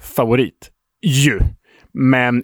[0.00, 0.70] favorit.
[1.02, 1.40] Ju.
[1.92, 2.42] Men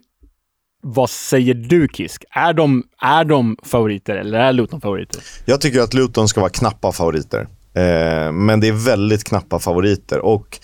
[0.80, 2.24] vad säger du Kisk?
[2.30, 5.22] Är de, är de favoriter eller är Luton favoriter?
[5.44, 7.48] Jag tycker att Luton ska vara knappa favoriter.
[7.74, 10.18] Eh, men det är väldigt knappa favoriter.
[10.18, 10.58] Och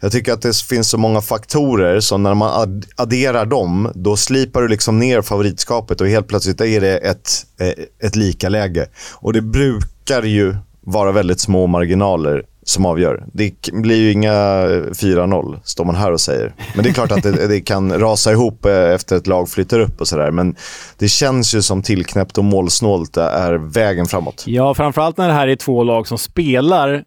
[0.00, 4.62] jag tycker att det finns så många faktorer som när man adderar dem, då slipar
[4.62, 7.30] du liksom ner favoritskapet och helt plötsligt är det ett,
[7.60, 8.86] eh, ett lika läge.
[9.14, 13.24] Och det brukar ju vara väldigt små marginaler som avgör.
[13.32, 16.54] Det blir ju inga eh, 4-0, står man här och säger.
[16.74, 19.80] Men det är klart att det, det, kan rasa ihop eh, efter ett lag flyttar
[19.80, 20.30] upp och sådär.
[20.30, 20.54] Men
[20.98, 24.44] det känns ju som tillknäppt och målsnålt eh, är vägen framåt.
[24.46, 27.02] Ja, framförallt när det här är två lag som spelar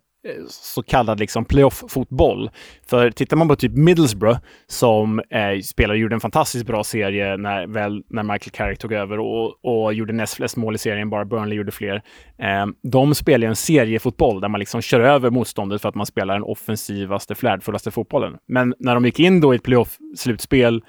[0.47, 2.49] så kallad liksom playoff-fotboll.
[2.87, 7.67] För tittar man på typ Middlesbrough som eh, spelade gjorde en fantastiskt bra serie när,
[7.67, 11.25] väl, när Michael Carrick tog över och, och gjorde näst flest mål i serien, bara
[11.25, 11.95] Burnley gjorde fler.
[12.39, 16.33] Eh, de spelar en seriefotboll där man liksom kör över motståndet för att man spelar
[16.33, 18.37] den offensivaste, flärdfullaste fotbollen.
[18.47, 20.81] Men när de gick in då i ett playoff-slutspel,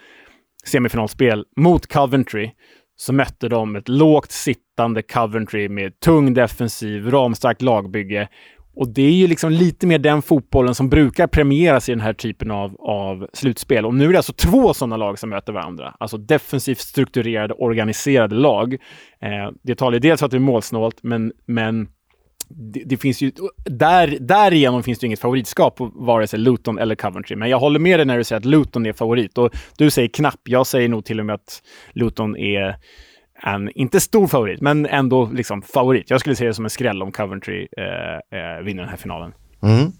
[0.64, 2.50] semifinalspel, mot Coventry
[2.96, 8.28] så mötte de ett lågt sittande Coventry med tung defensiv, ramstarkt lagbygge
[8.76, 12.12] och det är ju liksom lite mer den fotbollen som brukar premieras i den här
[12.12, 13.86] typen av, av slutspel.
[13.86, 15.94] Och nu är det alltså två sådana lag som möter varandra.
[16.00, 18.74] Alltså defensivt strukturerade, organiserade lag.
[19.22, 21.88] Eh, det talar ju dels för att det är målsnålt, men, men
[22.48, 23.32] det, det, finns ju,
[23.64, 27.36] där, därigenom finns det inget favoritskap på vare sig Luton eller Coventry.
[27.36, 29.38] Men jag håller med dig när du säger att Luton är favorit.
[29.38, 30.40] Och du säger knapp.
[30.44, 32.76] Jag säger nog till och med att Luton är
[33.46, 36.10] en, inte stor favorit, men ändå liksom favorit.
[36.10, 39.32] Jag skulle se det som en skräll om Coventry eh, eh, vinner den här finalen.
[39.62, 39.92] Mm.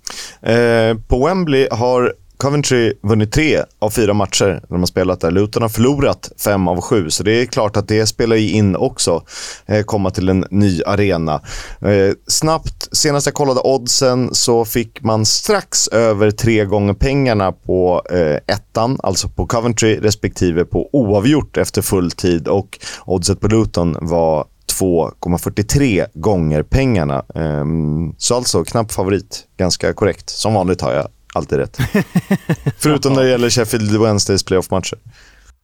[0.43, 5.31] Eh, på Wembley har Coventry vunnit tre av fyra matcher när de har spelat där.
[5.31, 9.23] Luton har förlorat fem av sju, så det är klart att det spelar in också.
[9.67, 11.41] Eh, komma till en ny arena.
[11.81, 18.03] Eh, snabbt, senast jag kollade oddsen så fick man strax över tre gånger pengarna på
[18.11, 22.49] eh, ettan, alltså på Coventry, respektive på oavgjort efter full tid.
[22.49, 24.47] Och oddset på Luton var
[24.81, 27.25] 2,43 gånger pengarna.
[27.35, 29.45] Ehm, så alltså knapp favorit.
[29.57, 30.31] Ganska korrekt.
[30.31, 31.79] Som vanligt har jag alltid rätt.
[32.79, 34.99] Förutom när det gäller Sheffield Wednesdays playoff-matcher.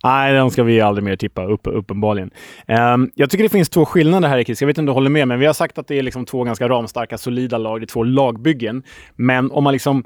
[0.04, 2.30] Nej, de ska vi aldrig mer tippa, upp, uppenbarligen.
[2.68, 4.60] Um, jag tycker det finns två skillnader här, Chris.
[4.60, 6.26] Jag vet inte om du håller med, men vi har sagt att det är liksom
[6.26, 7.80] två ganska ramstarka, solida lag.
[7.80, 8.82] Det är två lagbyggen.
[9.16, 10.04] Men om man liksom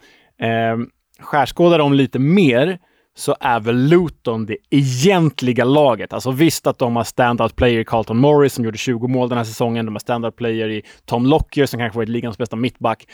[0.72, 2.79] um, skärskådar dem lite mer
[3.16, 6.12] så är väl Luton det egentliga laget.
[6.12, 9.38] Alltså visst att de har standout player i Carlton Morris som gjorde 20 mål den
[9.38, 9.87] här säsongen.
[9.87, 13.07] De har standout player i Tom Lockyer som kanske varit ligans bästa mittback.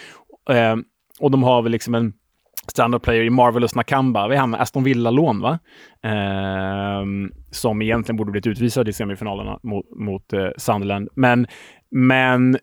[0.49, 0.85] Um,
[1.21, 2.13] och de har väl liksom en
[2.71, 4.29] standard player i Marvelous Nakamba.
[4.29, 5.59] Vi hamnar Aston Villa-lån, va?
[6.05, 7.05] Eh,
[7.51, 11.09] som egentligen borde blivit utvisad i semifinalerna mot, mot eh, Sunderland.
[11.15, 11.47] Men,
[11.91, 12.59] men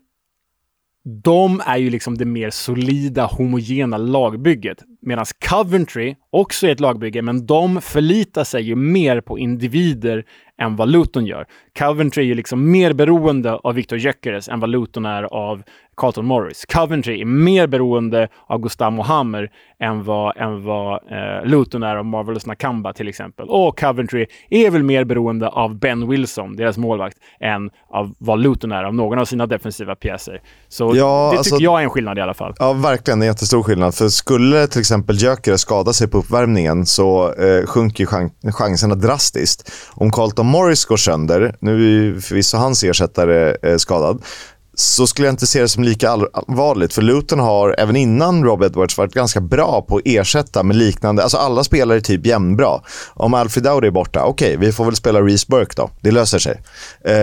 [1.24, 4.82] de är ju liksom det mer solida, homogena lagbygget.
[5.02, 10.24] Medan Coventry också är ett lagbygge, men de förlitar sig ju mer på individer
[10.60, 11.46] än vad Luton gör.
[11.78, 15.62] Coventry är ju liksom mer beroende av Victor Gyökeres än vad Luton är av
[15.98, 16.64] Carlton Morris.
[16.66, 22.04] Coventry är mer beroende av Gustavo Hammer än vad, än vad eh, Luton är av
[22.04, 23.48] Marvelous Nakamba till exempel.
[23.48, 28.72] Och Coventry är väl mer beroende av Ben Wilson, deras målvakt, än av vad Luton
[28.72, 30.42] är av någon av sina defensiva pjäser.
[30.68, 32.54] Så ja, det tycker alltså, jag är en skillnad i alla fall.
[32.58, 33.94] Ja, verkligen en jättestor skillnad.
[33.94, 39.72] För skulle till exempel Gyökeres skada sig på uppvärmningen så eh, sjunker chans chanserna drastiskt.
[39.94, 44.22] Om Carlton Morris går sönder, nu är förvisso hans ersättare eh, skadad,
[44.80, 46.92] så skulle jag inte se det som lika allvarligt.
[46.92, 51.22] För Luton har, även innan Rob Edwards, varit ganska bra på att ersätta med liknande...
[51.22, 52.80] Alltså alla spelare är typ jämnbra.
[53.14, 55.90] Om Alfred Dowdy är borta, okej, okay, vi får väl spela Reece Burke då.
[56.00, 56.60] Det löser sig.
[57.04, 57.14] Eh,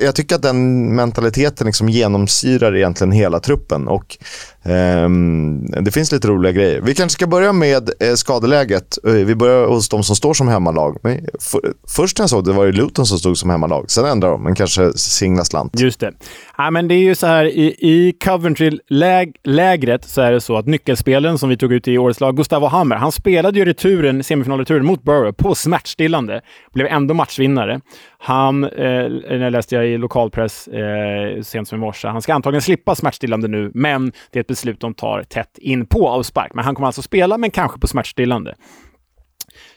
[0.00, 3.88] jag tycker att den mentaliteten liksom genomsyrar egentligen hela truppen.
[3.88, 4.18] Och
[4.62, 6.80] ehm, det finns lite roliga grejer.
[6.80, 8.98] Vi kanske ska börja med eh, skadeläget.
[9.06, 10.98] Eh, vi börjar hos de som står som hemmalag.
[11.02, 13.90] Men för, först när jag såg det var det Luton som stod som hemmalag.
[13.90, 15.80] Sen ändrade de, men kanske singla slant.
[15.80, 16.12] Just det.
[16.58, 20.66] Ja, men det är ju så här, i, i Coventry-lägret så är det så att
[20.66, 24.86] nyckelspelen som vi tog ut i årets lag, Gustavo Hammer, han spelade ju returen, semifinalreturen
[24.86, 26.40] mot Borough på smärtstillande.
[26.72, 27.80] Blev ändå matchvinnare.
[28.18, 32.62] Han, eh, när läste jag i lokalpress eh, sent som i morse, han ska antagligen
[32.62, 36.54] slippa smärtstillande nu, men det är ett beslut de tar tätt in på avspark.
[36.54, 38.54] Men han kommer alltså spela, men kanske på smärtstillande.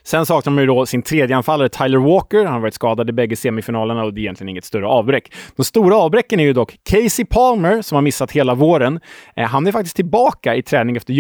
[0.08, 2.44] Sen saknar man ju då sin tredje anfallare Tyler Walker.
[2.46, 5.34] Han har varit skadad i bägge semifinalerna och det är egentligen inget större avbräck.
[5.56, 9.00] De stora avbräcken är ju dock Casey Palmer som har missat hela våren.
[9.36, 11.14] Eh, han är faktiskt tillbaka i träning efter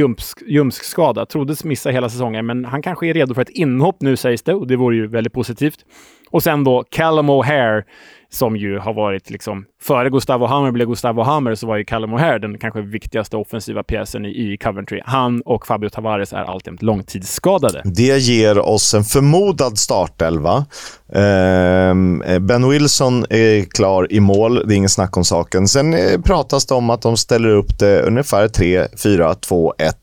[0.47, 1.25] ljumskskada.
[1.25, 4.53] Troddes missa hela säsongen, men han kanske är redo för ett inhopp nu sägs det
[4.53, 5.79] och det vore ju väldigt positivt.
[6.29, 7.83] Och sen då Callum O'Hare
[8.35, 12.13] som ju har varit liksom, före Gustavo Hammer blev Gustavo Hammer så var ju Callum
[12.13, 15.01] O'Hare den kanske viktigaste offensiva pjäsen i, i Coventry.
[15.05, 17.81] Han och Fabio Tavares är alltjämt långtidsskadade.
[17.85, 20.65] Det ger oss en förmodad startelva.
[21.09, 25.67] Eh, ben Wilson är klar i mål, det är ingen snack om saken.
[25.67, 29.95] Sen eh, pratas det om att de ställer upp det ungefär 3, 4, 2, 1.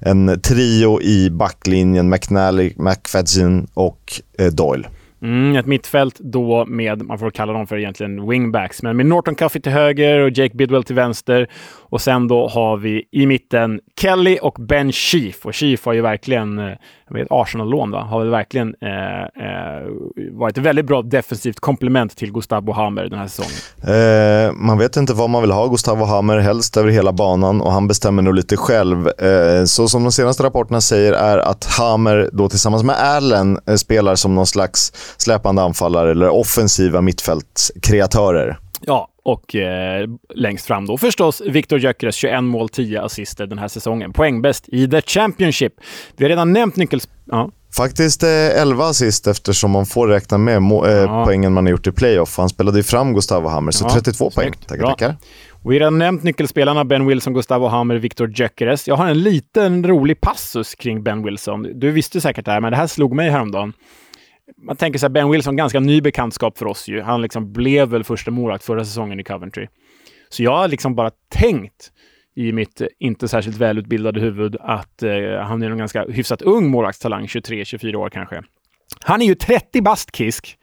[0.00, 4.86] En trio i backlinjen, McNally, McFadden och eh, Doyle.
[5.22, 9.34] Mm, ett mittfält då med, man får kalla dem för egentligen wingbacks, men med Norton
[9.34, 11.48] Cuffy till höger och Jake Bidwell till vänster.
[11.82, 15.46] Och sen då har vi i mitten Kelly och Ben Chief.
[15.46, 16.72] Och Chief har ju verkligen, eh,
[17.14, 19.86] eh, Arsenal-lån va, har väl verkligen eh, eh,
[20.32, 23.52] varit ett väldigt bra defensivt komplement till Gustavo Hammer den här säsongen.
[23.82, 27.72] Eh, man vet inte vad man vill ha Gustavo Hammer, helst över hela banan och
[27.72, 29.08] han bestämmer nog lite själv.
[29.08, 33.74] Eh, så som de senaste rapporterna säger är att Hammer då tillsammans med Allen eh,
[33.74, 38.58] spelar som någon slags släpande anfallare eller offensiva mittfältskreatörer.
[38.86, 43.68] Ja, och eh, längst fram då förstås Viktor Gyökeres 21 mål, 10 assister den här
[43.68, 44.12] säsongen.
[44.12, 45.72] Poängbäst i The Championship.
[46.16, 47.08] Vi har redan nämnt nyckels...
[47.24, 47.50] Ja.
[47.76, 51.24] Faktiskt eh, 11 assist eftersom man får räkna med må- eh, Ja.
[51.24, 52.38] poängen man har gjort i playoff.
[52.38, 54.52] Han spelade ju fram Gustavo Hammer, så Ja, 32 poäng.
[54.66, 55.14] Tackar, tackar.
[55.62, 58.88] Och vi har redan nämnt nyckelspelarna Ben Wilson, Gustavo Hammer, Viktor Gyökeres.
[58.88, 61.62] Jag har en liten rolig passus kring Ben Wilson.
[61.74, 63.72] Du visste säkert det här, men det här slog mig häromdagen.
[64.56, 67.00] Man tänker sig Ben Wilson, ganska ny bekantskap för oss ju.
[67.00, 69.66] Han liksom blev väl första målvakt förra säsongen i Coventry.
[70.28, 71.92] Så jag har liksom bara tänkt
[72.36, 76.70] i mitt eh, inte särskilt välutbildade huvud att eh, han är en ganska hyfsat ung
[76.70, 78.42] målvaktstalang, 23-24 år kanske.
[79.00, 80.58] Han är ju 30 bast Kisk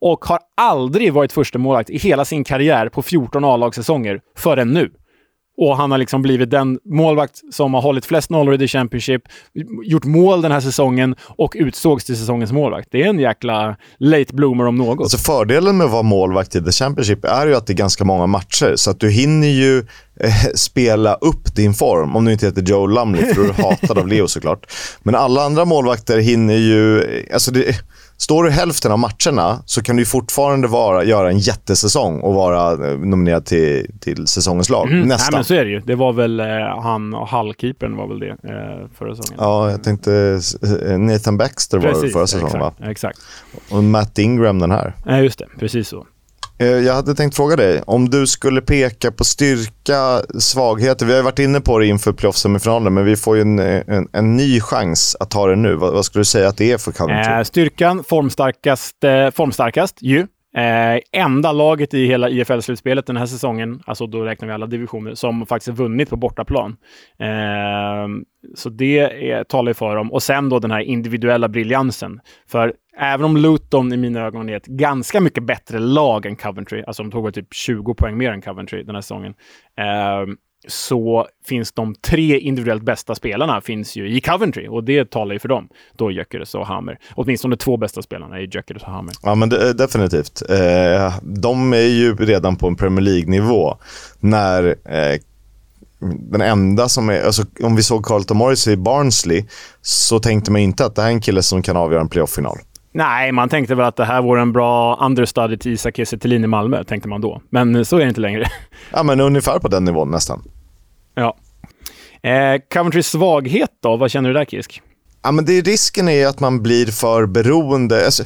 [0.00, 4.90] och har aldrig varit första målvakt i hela sin karriär på 14 A-lagssäsonger förrän nu.
[5.60, 9.22] Och han har liksom blivit den målvakt som har hållit flest nollor i The Championship,
[9.84, 12.88] gjort mål den här säsongen och utsågs till säsongens målvakt.
[12.90, 15.00] Det är en jäkla late bloomer om något.
[15.00, 18.04] Alltså fördelen med att vara målvakt i The Championship är ju att det är ganska
[18.04, 18.72] många matcher.
[18.76, 19.78] Så att du hinner ju
[20.20, 22.16] eh, spela upp din form.
[22.16, 24.66] Om du inte heter Joe Lumley, för du är hatad av Leo såklart.
[25.02, 27.02] Men alla andra målvakter hinner ju...
[27.02, 27.76] Eh, alltså det,
[28.18, 32.72] står du hälften av matcherna så kan du fortfarande vara, göra en jättesäsong och vara
[32.90, 34.86] eh, nominerad till, till säsongens lag.
[34.86, 35.34] Mm, Nej, Nästan.
[35.34, 35.80] men så är det ju.
[35.80, 36.46] Det var väl eh,
[36.82, 39.38] han och Hallkeepern var väl det eh, förra säsongen.
[39.42, 40.40] Ja, jag tänkte
[40.86, 42.72] eh, Nathan Baxter var det Precis, förra säsongen va?
[42.78, 43.18] exakt, Exakt.
[43.72, 44.92] Och Matt Ingram den här.
[45.06, 45.46] Nej, just det.
[45.58, 46.06] Precis så.
[46.60, 51.06] Eh, jag hade tänkt fråga dig, om du skulle peka på styrka, svagheter.
[51.06, 54.08] Vi har ju varit inne på det inför playoff-semifinalen, men vi får ju en, en,
[54.12, 55.74] en ny chans att ta det nu.
[55.74, 57.32] Vad, vad skulle du säga att det är för Coventry?
[57.34, 60.26] Eh, styrkan, formstarkast, eh, formstarkast ju.
[60.56, 65.14] Eh, enda laget i hela IFL-slutspelet den här säsongen, alltså då räknar vi alla divisioner,
[65.14, 66.76] som faktiskt vunnit på bortaplan.
[67.18, 68.08] Eh,
[68.54, 70.12] så det är, talar ju för dem.
[70.12, 72.20] Och sen då den här individuella briljansen.
[72.46, 76.82] För även om Luton i mina ögon är ett ganska mycket bättre lag än Coventry,
[76.86, 79.34] alltså de tog väl typ 20 poäng mer än Coventry den här säsongen,
[79.78, 80.34] eh,
[80.68, 85.38] så finns de tre individuellt bästa spelarna finns ju i Coventry och det talar ju
[85.38, 85.68] för dem.
[85.96, 86.98] Då Gyökeres och Hammer.
[87.14, 89.14] Åtminstone de två bästa spelarna är Gyökeres och Hammer.
[89.22, 90.42] Ja, men det, definitivt.
[90.50, 93.76] Eh, de är ju redan på en Premier League-nivå.
[94.20, 95.20] När eh,
[96.30, 97.22] den enda som är...
[97.22, 99.44] Alltså, om vi såg Carlton Morris i Barnsley
[99.82, 102.58] så tänkte man inte att det här är en kille som kan avgöra en playoff-final.
[102.92, 106.46] Nej, man tänkte väl att det här vore en bra understudy till Isak Kiese i
[106.46, 107.42] Malmö, tänkte man då.
[107.50, 108.46] Men så är det inte längre.
[108.92, 110.42] Ja, men ungefär på den nivån nästan
[111.20, 111.36] ja.
[112.30, 113.96] Eh, Coventrys svaghet då?
[113.96, 114.82] Vad känner du där, Kisk?
[115.22, 118.04] Ja, men det, risken är att man blir för beroende.
[118.04, 118.24] Alltså,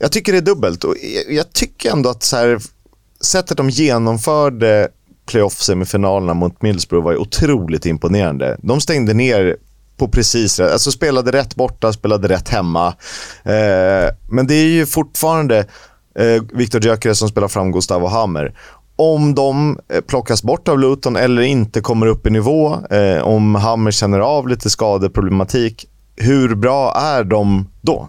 [0.00, 0.84] jag tycker det är dubbelt.
[0.84, 2.58] Och jag, jag tycker ändå att så här,
[3.20, 4.88] sättet de genomförde
[5.26, 8.56] playoff-semifinalerna mot Middlesbrough var ju otroligt imponerande.
[8.62, 9.56] De stängde ner
[9.96, 12.86] på precis rätt, alltså spelade rätt borta, spelade rätt hemma.
[13.44, 15.58] Eh, men det är ju fortfarande
[16.18, 18.54] eh, Viktor Gyökeres som spelar fram Gustavo Hammer.
[19.00, 23.54] Om de eh, plockas bort av Luton eller inte kommer upp i nivå, eh, om
[23.54, 25.86] Hammer känner av lite skadeproblematik,
[26.16, 28.08] hur bra är de då?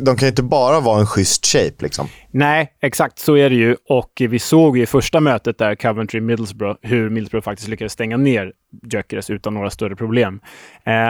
[0.00, 2.06] De kan ju inte bara vara en schysst shape liksom.
[2.30, 3.76] Nej, exakt så är det ju.
[3.88, 8.52] Och vi såg ju i första mötet där, Coventry-Middlesbrough, hur Middlesbrough faktiskt lyckades stänga ner
[8.92, 10.40] Gyökeres utan några större problem.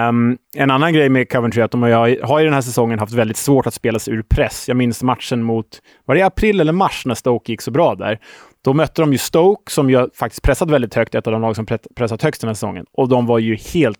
[0.08, 2.98] Um, en annan grej med Coventry är att de har, har i den här säsongen
[2.98, 4.68] haft väldigt svårt att spela sig ur press.
[4.68, 5.66] Jag minns matchen mot,
[6.04, 8.18] var det april eller mars när Stoke gick så bra där?
[8.64, 11.56] Då mötte de ju Stoke som ju faktiskt pressat väldigt högt, ett av de lag
[11.56, 12.84] som pre- pressat högst den här säsongen.
[12.92, 13.98] Och de var ju helt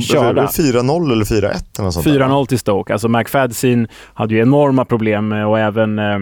[0.00, 0.46] Körda.
[0.46, 2.26] 4-0 eller 4-1 eller något sånt där, va?
[2.26, 2.92] 4-0 till Stoke.
[2.92, 6.14] Alltså McFadsin hade ju enorma problem och även, eh,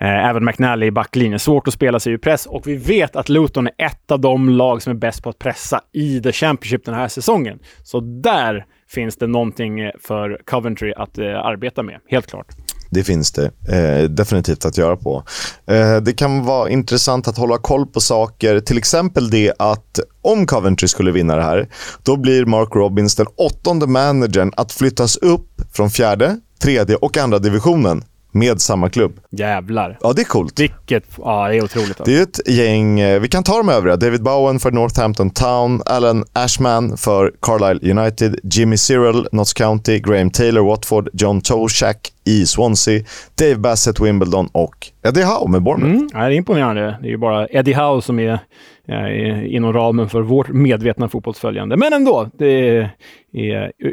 [0.00, 1.38] eh, även McNally i backlinjen.
[1.38, 4.48] Svårt att spela sig ur press och vi vet att Luton är ett av de
[4.48, 7.58] lag som är bäst på att pressa i The Championship den här säsongen.
[7.82, 12.46] Så där finns det någonting för Coventry att eh, arbeta med, helt klart.
[12.90, 15.22] Det finns det eh, definitivt att göra på.
[15.66, 18.60] Eh, det kan vara intressant att hålla koll på saker.
[18.60, 21.68] Till exempel det att om Coventry skulle vinna det här,
[22.02, 27.38] då blir Mark Robbins den åttonde managern att flyttas upp från fjärde, tredje och andra
[27.38, 28.04] divisionen
[28.36, 29.20] med samma klubb.
[29.30, 29.98] Jävlar.
[30.02, 30.60] Ja, det är coolt.
[30.60, 31.04] Vilket...
[31.18, 31.88] Ja, det är otroligt.
[31.88, 32.04] Alltså.
[32.04, 33.96] Det är ju ett gäng, eh, vi kan ta de övriga.
[33.96, 40.30] David Bowen för Northampton Town, Alan Ashman för Carlisle United, Jimmy Cyril, Notts County, Graham
[40.30, 43.02] Taylor, Watford, John Toshak i Swansea,
[43.38, 45.96] Dave Bassett, Wimbledon och Eddie Howe med Bournemouth.
[45.96, 46.98] Mm, ja, det är imponerande.
[47.00, 48.38] Det är ju bara Eddie Howe som är
[48.88, 51.76] eh, inom ramen för vårt medvetna fotbollsföljande.
[51.76, 52.46] Men ändå, det
[52.78, 52.90] är,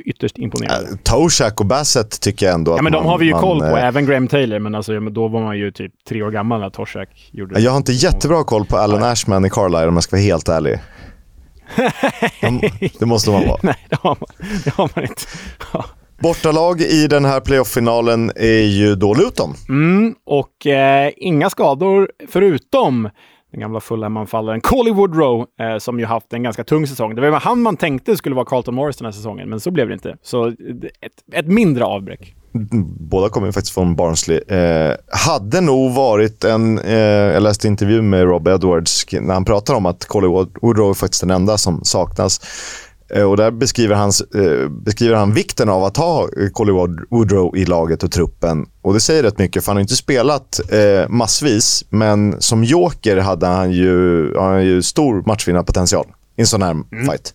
[0.05, 0.89] ytterst imponerande.
[0.89, 3.31] Äh, Toshak och Bassett tycker jag ändå att Ja, men de man, har vi ju
[3.31, 3.65] man, koll på.
[3.65, 6.69] eh, Även Graham Taylor, men alltså, då var man ju typ tre år gammal när
[6.69, 7.61] Torsak gjorde det.
[7.61, 10.49] Jag har inte jättebra koll på Alan Ashman i Carlisle om jag ska vara helt
[10.49, 10.79] ärlig.
[12.41, 12.61] De-
[12.99, 13.59] Det måste man vara.
[13.63, 15.21] Nej, det har man, det har man inte.
[15.73, 15.85] Ja.
[16.21, 19.53] Bortalag i den här playoff-finalen är ju då Luton.
[19.69, 23.09] Mm, och eh, inga skador förutom
[23.53, 27.15] den gamla Fulham-anfallaren Colly Woodrow, eh, som ju haft en ganska tung säsong.
[27.15, 29.87] Det var han man tänkte skulle vara Carlton Morris den här säsongen, men så blev
[29.87, 30.17] det inte.
[30.21, 30.55] Så ett,
[31.33, 32.35] ett mindre avbräck.
[32.99, 34.37] Båda kommer faktiskt från Barnsley.
[34.37, 34.95] Eh,
[35.27, 36.79] hade nog varit en...
[36.79, 40.93] Eh, jag läste intervju med Rob Edwards när han pratar om att Colly Woodrow är
[40.93, 42.41] faktiskt den enda som saknas.
[43.15, 46.71] Eh, och där beskriver, hans, eh, beskriver han vikten av att ha Colly
[47.09, 48.65] Woodrow i laget och truppen.
[48.81, 53.17] Och det säger rätt mycket, för han har inte spelat eh, massvis, men som joker
[53.17, 56.05] hade han ju, han ju stor matchvinnarpotential
[56.35, 57.05] i en sån här mm.
[57.05, 57.33] fight.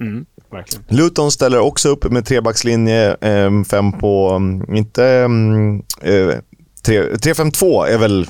[0.00, 0.84] Mm, verkligen.
[0.88, 5.04] Luton ställer också upp med trebackslinje, eh, fem på, mm, inte...
[5.04, 6.34] Mm, eh,
[6.86, 8.26] 3-5-2 är väl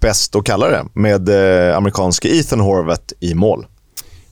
[0.00, 3.66] bäst att kalla det, med eh, amerikanske Ethan Horvath i mål.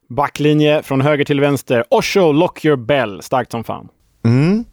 [0.09, 1.83] Backlinje från höger till vänster.
[1.89, 3.21] Osho, lock your Bell.
[3.21, 3.87] Starkt som fan.
[4.25, 4.65] Mm.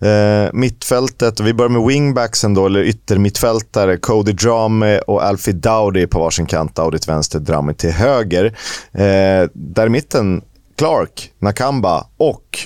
[0.00, 3.96] Eh, mittfältet, vi börjar med wingbacksen då, eller yttermittfältare.
[3.96, 6.76] Cody Drame och Alfie Dowdy på varsin kant.
[6.76, 8.44] Dowdy till vänster, Drame till höger.
[8.92, 10.42] Eh, där i mitten,
[10.76, 12.58] Clark, Nakamba och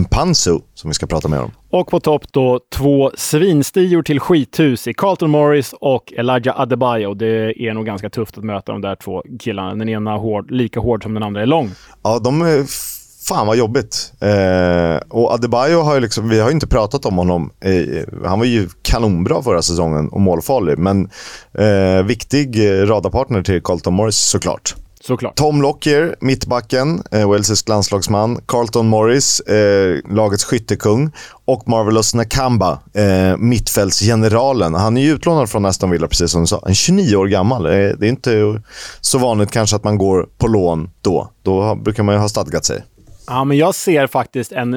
[0.00, 1.50] Mpansu, som vi ska prata mer om.
[1.70, 7.14] Och på topp då två svinstior till skithus i Carlton Morris och Elijah Adebayo.
[7.14, 9.74] Det är nog ganska tufft att möta de där två killarna.
[9.74, 11.70] Den ena hård, lika hård som den andra är lång.
[12.02, 12.92] Ja, de är...
[13.28, 14.12] Fan vad jobbigt.
[14.20, 17.50] Eh, och Adebayo har ju liksom, vi har ju inte pratat om honom.
[17.60, 20.78] Eh, han var ju kanonbra förra säsongen och målfarlig.
[20.78, 21.10] Men
[21.58, 24.74] eh, viktig radarpartner till Carlton Morris såklart.
[25.06, 25.36] Såklart.
[25.36, 28.40] Tom Lockyer, mittbacken, eh, Walesisk landslagsman.
[28.46, 31.10] Carlton Morris, eh, lagets skyttekung.
[31.44, 34.74] Och Marvelous Nakamba, eh, mittfältsgeneralen.
[34.74, 36.60] Han är ju utlånad från Aston Villa, precis som du sa.
[36.62, 37.66] Han är 29 år gammal.
[37.66, 38.62] Eh, det är inte
[39.00, 41.30] så vanligt kanske att man går på lån då.
[41.42, 42.84] Då brukar man ju ha stadgat sig.
[43.26, 44.70] Ja, men jag ser faktiskt en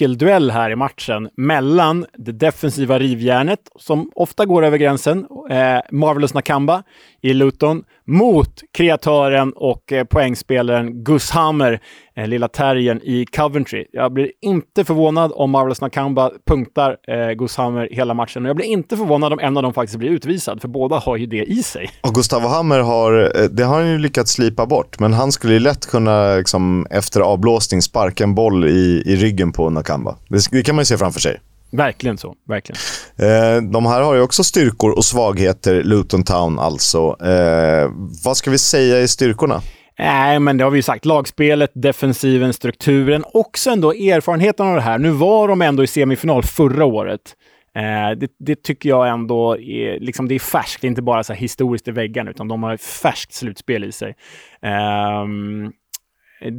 [0.00, 6.34] nyckelduell här i matchen mellan det defensiva rivjärnet, som ofta går över gränsen, eh, Marvelous
[6.34, 6.82] Nakamba
[7.22, 11.80] i Luton, mot kreatören och eh, poängspelaren Gus Hammer,
[12.16, 13.84] eh, lilla terriern i Coventry.
[13.92, 18.56] Jag blir inte förvånad om Marvelous Nakamba punktar eh, Gus Hammer hela matchen och jag
[18.56, 21.44] blir inte förvånad om en av dem faktiskt blir utvisad, för båda har ju det
[21.44, 21.90] i sig.
[22.00, 25.52] Och Gustavo Hammer har, eh, det har han ju lyckats slipa bort, men han skulle
[25.52, 29.85] ju lätt kunna liksom, efter avblåsning sparka en boll i, i ryggen på Nakamba.
[30.28, 31.40] Det, det kan man ju se framför sig.
[31.70, 32.34] Verkligen så.
[32.48, 32.78] Verkligen.
[33.16, 37.16] Eh, de här har ju också styrkor och svagheter, Luton Town alltså.
[37.26, 37.90] Eh,
[38.24, 39.60] vad ska vi säga i styrkorna?
[39.98, 41.04] Nej, men det har vi ju sagt.
[41.04, 43.24] Lagspelet, defensiven, strukturen.
[43.34, 44.98] Också ändå erfarenheten av det här.
[44.98, 47.34] Nu var de ändå i semifinal förra året.
[47.76, 50.80] Eh, det, det, tycker jag ändå är, liksom, det är färskt.
[50.80, 53.92] Det är inte bara så historiskt i väggen, utan de har ett färskt slutspel i
[53.92, 54.14] sig.
[54.62, 55.26] Eh,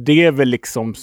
[0.04, 0.94] det är väl liksom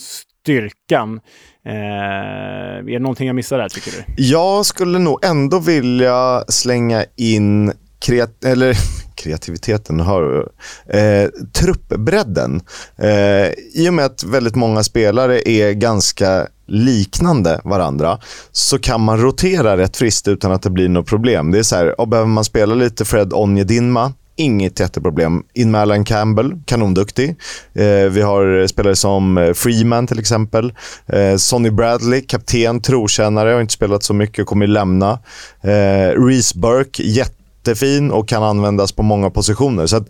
[0.45, 1.19] styrkan.
[1.65, 4.23] Eh, är det någonting jag missar där, tycker du?
[4.23, 7.73] Jag skulle nog ändå vilja slänga in
[8.05, 8.77] kreat eller,
[9.15, 10.49] kreativiteten, hör
[10.89, 12.61] eh, truppbredden.
[12.97, 18.19] Eh, I och med att väldigt många spelare är ganska liknande varandra
[18.51, 21.51] så kan man rotera rätt friskt utan att det blir något problem.
[21.51, 25.43] Det är så här, behöver man spela lite Fred Onjedinma Inget jätteproblem.
[25.53, 27.29] In Alan Campbell, kanonduktig.
[27.73, 30.73] Eh, vi har spelare som eh, Freeman till exempel.
[31.05, 35.19] Eh, Sonny Bradley, kapten, trotjänare, har inte spelat så mycket, kommer lämna.
[35.61, 39.87] Eh, Reese Burke, jättefin och kan användas på många positioner.
[39.87, 40.05] Så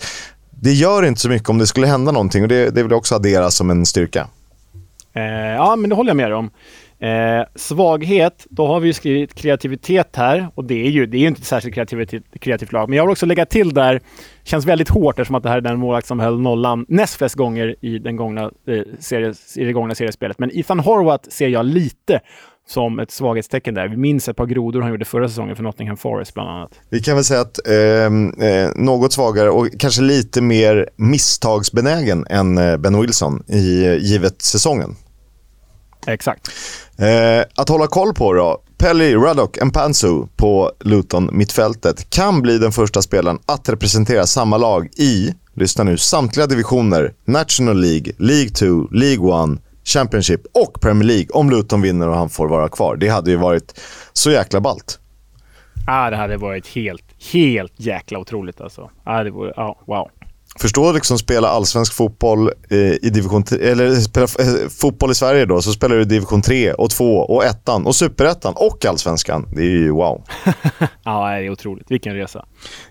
[0.50, 3.16] det gör inte så mycket om det skulle hända någonting och det, det vill också
[3.16, 4.28] addera som en styrka.
[5.16, 5.24] Eh,
[5.56, 6.50] ja, men det håller jag med om.
[7.00, 11.28] Eh, svaghet, då har vi skrivit kreativitet här och det är ju, det är ju
[11.28, 12.90] inte ett särskilt kreativt, kreativt lag.
[12.90, 14.02] Men jag vill också lägga till där,
[14.44, 17.36] känns väldigt hårt eftersom att det här är den målvakt som höll nollan näst flest
[17.36, 20.40] gånger i, den gångna, eh, series, i det gångna seriespelet.
[20.40, 22.20] Men Ethan Horvath ser jag lite
[22.68, 23.88] som ett svaghetstecken där.
[23.88, 26.72] Vi minns ett par grodor han gjorde förra säsongen för Nottingham Forest bland annat.
[26.90, 32.58] Vi kan väl säga att eh, eh, något svagare och kanske lite mer misstagsbenägen än
[32.58, 34.96] eh, Ben Wilson i givet säsongen.
[36.08, 36.52] Exakt.
[36.98, 38.62] Eh, att hålla koll på då.
[38.78, 45.34] Pelly, Ruddock, Mpansu på Luton-mittfältet kan bli den första spelaren att representera samma lag i,
[45.54, 47.14] lyssna nu, samtliga divisioner.
[47.26, 52.30] National League, League 2, League 1, Championship och Premier League om Luton vinner och han
[52.30, 52.96] får vara kvar.
[52.96, 53.80] Det hade ju varit
[54.14, 55.00] så jäkla ballt.
[55.88, 58.90] Ja, ah, det hade varit helt, helt jäkla otroligt alltså.
[59.04, 60.10] Ah, det vore, ah, wow.
[60.60, 65.46] Förstå liksom spela allsvensk fotboll eh, i division 3, eller spela eh, fotboll i Sverige
[65.46, 69.48] då, så spelar du i division 3 och 2 och 1 och superettan och allsvenskan.
[69.56, 70.24] Det är ju wow.
[71.04, 71.92] ja, det är otroligt.
[71.92, 72.40] Vilken resa.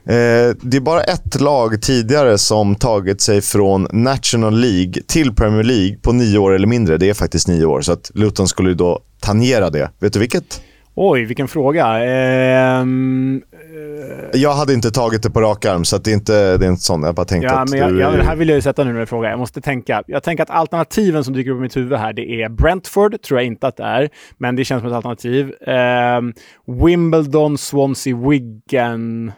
[0.06, 5.62] Eh, det är bara ett lag tidigare som tagit sig från National League till Premier
[5.62, 6.96] League på nio år eller mindre.
[6.96, 9.90] Det är faktiskt nio år, så att Luton skulle ju då tangera det.
[9.98, 10.60] Vet du vilket?
[10.96, 11.86] Oj, vilken fråga.
[11.86, 14.40] Ehm, eh...
[14.40, 16.82] Jag hade inte tagit det på rak arm, så det är inte, det är inte
[16.82, 17.06] sånt.
[17.06, 18.00] Jag bara tänkte ja, att men jag, du...
[18.00, 19.30] ja, det här vill jag ju sätta nu när jag frågar.
[19.30, 20.02] Jag måste tänka.
[20.06, 23.40] Jag tänker att alternativen som dyker upp i mitt huvud här, det är Brentford, tror
[23.40, 25.52] jag inte att det är, men det känns som ett alternativ.
[25.66, 26.32] Ehm,
[26.66, 29.32] Wimbledon, Swansea, Wigan.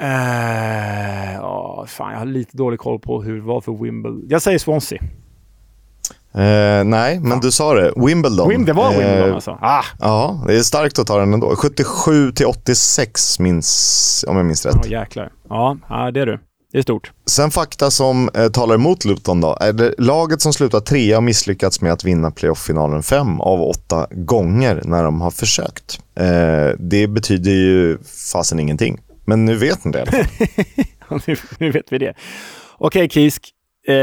[0.00, 4.24] Uh, oh, fan, jag har lite dålig koll på hur det var för Wimbledon.
[4.28, 5.02] Jag säger Swansea.
[6.34, 7.92] Eh, nej, men du sa det.
[7.96, 8.48] Wimbledon.
[8.48, 9.58] Wim, det var Wimbledon eh, alltså?
[9.60, 9.84] Ah.
[9.98, 11.56] Ja, det är starkt att ta den ändå.
[11.56, 14.74] 77 till 86 minns, om jag minns rätt.
[14.74, 15.32] Ja, oh, jäklar.
[15.48, 16.38] Ja, ja, det är du.
[16.72, 17.12] Det är stort.
[17.26, 19.56] Sen fakta som eh, talar emot Luton då.
[19.60, 24.06] Är det laget som slutar trea har misslyckats med att vinna playoff-finalen fem av åtta
[24.10, 26.00] gånger när de har försökt.
[26.14, 27.98] Eh, det betyder ju
[28.32, 28.98] fasen ingenting.
[29.24, 31.20] Men nu vet ni det i alla fall.
[31.26, 32.14] nu, nu, vet vi det.
[32.78, 33.50] Okej, okay, Kisk.
[33.88, 33.94] Eh,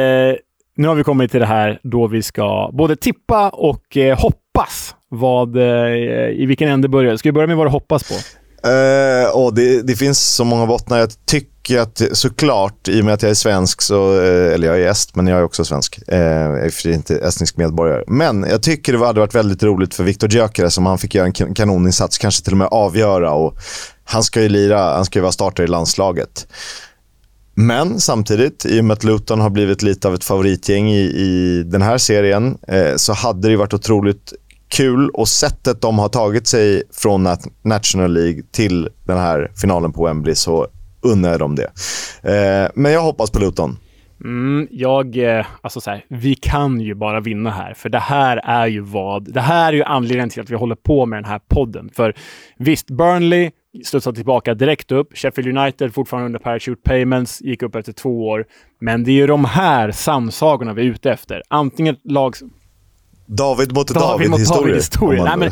[0.78, 4.96] nu har vi kommit till det här då vi ska både tippa och eh, hoppas
[5.10, 5.64] vad, eh,
[6.30, 8.14] i vilken ände börjar Ska vi börja med vad du hoppas på?
[8.68, 10.98] Uh, oh, det, det, finns så många bottnar.
[11.00, 14.82] Jag tycker att såklart, i och med att jag är svensk, så, uh, eller jag
[14.82, 16.00] är est, men jag är också svensk.
[16.12, 18.04] Uh, jag är inte estnisk medborgare.
[18.08, 21.26] Men jag tycker det hade varit väldigt roligt för Viktor Gyökeres om han fick göra
[21.26, 23.32] en kanoninsats, kanske till och med avgöra.
[23.32, 23.58] Och
[24.04, 26.48] han ska ju lira, han ska ju vara startare i landslaget.
[27.60, 31.64] Men samtidigt, i och med att Luton har blivit lite av ett favoritgäng i, i
[31.66, 34.34] den här serien, eh, så hade det varit otroligt
[34.68, 37.28] kul och sättet de har tagit sig från
[37.64, 40.68] National League till den här finalen på Wembley så
[41.02, 41.72] unnar jag dem det.
[42.22, 43.78] Eh, men jag hoppas på Luton.
[44.24, 48.38] Mm, jag, eh, alltså så här, vi kan ju bara vinna här, för det här
[48.44, 51.32] är ju vad, det här är ju anledningen till att vi håller på med den
[51.32, 51.90] här podden.
[51.94, 52.14] För
[52.58, 53.52] visst, Burnley
[53.86, 55.18] studsade tillbaka direkt upp.
[55.18, 58.46] Sheffield United fortfarande under parachute payments, gick upp efter två år.
[58.80, 61.44] Men det är ju de här samsagorna vi är ute efter.
[61.48, 62.36] Antingen lag
[63.30, 65.24] David mot David, David historier.
[65.24, 65.52] Nej, men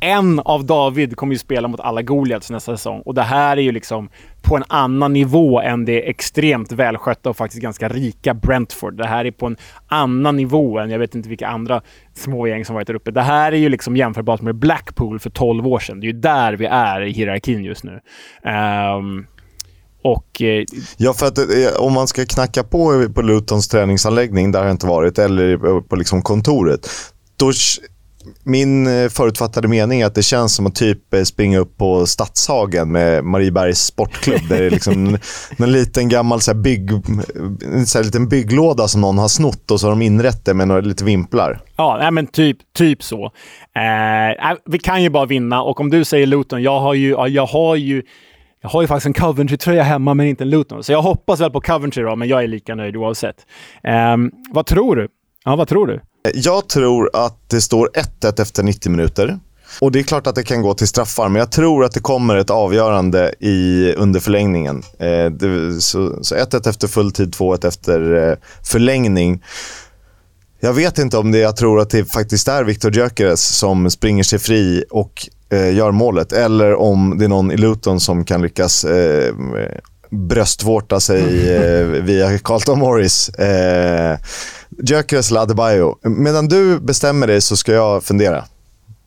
[0.00, 3.02] en av David kommer ju spela mot alla Goliaths nästa säsong.
[3.04, 4.08] Och det här är ju liksom
[4.42, 8.96] på en annan nivå än det extremt välskötta och faktiskt ganska rika Brentford.
[8.96, 9.56] Det här är på en
[9.88, 11.82] annan nivå än jag vet inte vilka andra
[12.14, 13.10] smågäng som varit där uppe.
[13.10, 16.00] Det här är ju liksom jämförbart med Blackpool för 12 år sedan.
[16.00, 18.00] Det är ju där vi är i hierarkin just nu.
[18.50, 19.26] Um,
[20.02, 20.64] och, eh,
[20.96, 21.44] ja, för att eh,
[21.78, 25.96] om man ska knacka på på Lutons träningsanläggning, där har jag inte varit, eller på
[25.96, 26.90] liksom kontoret.
[27.36, 27.52] Då,
[28.44, 32.92] min eh, förutfattade mening är att det känns som att typ springa upp på Stadshagen
[32.92, 34.48] med Mariebergs sportklubb.
[34.48, 35.18] där det är liksom
[35.58, 36.90] en, liten gammal så här, bygg,
[37.86, 40.68] så här, liten bygglåda som någon har snott och så har de inrett det med
[40.68, 41.60] några lite vimplar.
[41.76, 43.24] Ja, men typ, typ så.
[43.24, 47.46] Eh, vi kan ju bara vinna och om du säger Luton, jag har ju, jag
[47.46, 48.02] har ju
[48.60, 50.84] jag har ju faktiskt en Coventry-tröja hemma, men inte en Luton.
[50.84, 53.36] Så jag hoppas väl på Coventry då, men jag är lika nöjd oavsett.
[54.14, 55.08] Um, vad tror du?
[55.44, 56.00] Ja, vad tror du?
[56.34, 57.90] Jag tror att det står
[58.22, 59.38] 1-1 efter 90 minuter.
[59.80, 62.00] Och Det är klart att det kan gå till straffar, men jag tror att det
[62.00, 64.82] kommer ett avgörande i, under förlängningen.
[64.98, 69.42] Eh, det, så 1-1 efter fulltid, 2-1 efter eh, förlängning.
[70.60, 74.22] Jag vet inte om det jag tror att det faktiskt är Viktor Gyökeres som springer
[74.22, 76.32] sig fri och eh, gör målet.
[76.32, 79.34] Eller om det är någon i Luton som kan lyckas eh,
[80.10, 83.28] bröstvårta sig eh, via Carlton Morris.
[83.28, 84.18] Eh,
[84.82, 85.98] Gyökeres eller Adebayo.
[86.02, 88.44] Medan du bestämmer dig så ska jag fundera.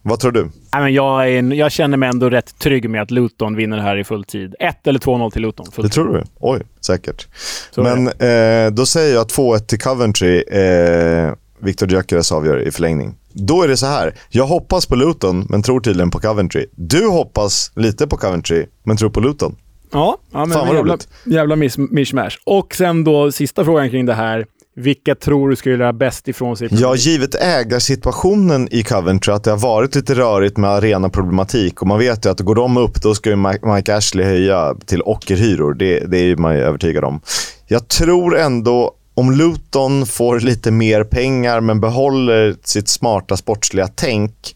[0.03, 0.49] Vad tror du?
[0.89, 4.03] jag, är, jag känner mig ändå rätt trygg med att Luton vinner det här i
[4.03, 4.55] full tid.
[4.59, 5.65] 1 eller 2-0 till Luton.
[5.75, 6.23] Det tror du?
[6.39, 7.27] Oj, säkert.
[7.71, 10.41] Så Men eh, då säger jag 2-1 till Coventry.
[10.41, 13.15] Eh, Victor Gyökeres avgör i förlängning.
[13.33, 14.15] Då är det så här.
[14.29, 16.65] Jag hoppas på Luton, men tror tydligen på Coventry.
[16.75, 19.55] Du hoppas lite på Coventry, men tror på Luton.
[19.91, 21.07] Ja, ja men Fan vad jävla, roligt.
[21.25, 21.55] jävla
[21.91, 22.31] mishmash.
[22.45, 24.45] Och sen då sista frågan kring det här.
[24.75, 26.67] Vilka tror du skulle göra bäst ifrån sig?
[26.71, 31.99] Ja, givet ägarsituationen i Coventry, att det har varit lite rörigt med arenaproblematik och man
[31.99, 33.35] vet ju att går de upp, då ska ju
[33.75, 35.73] Mike Ashley höja till ockerhyror.
[35.73, 37.21] Det, det är man ju övertygad om.
[37.67, 44.55] Jag tror ändå om Luton får lite mer pengar men behåller sitt smarta sportsliga tänk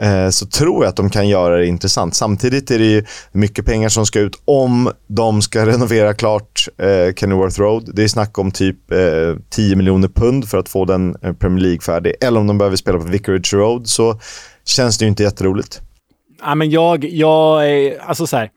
[0.00, 2.14] eh, så tror jag att de kan göra det intressant.
[2.14, 7.14] Samtidigt är det ju mycket pengar som ska ut om de ska renovera klart eh,
[7.14, 7.90] Kennyworth Road.
[7.94, 8.98] Det är snack om typ eh,
[9.50, 12.14] 10 miljoner pund för att få den eh, Premier League-färdig.
[12.20, 14.20] Eller om de behöver spela på Vicarage Road så
[14.64, 15.80] känns det ju inte jätteroligt.
[16.42, 17.62] Ja, men jag, jag,
[18.06, 18.50] alltså så här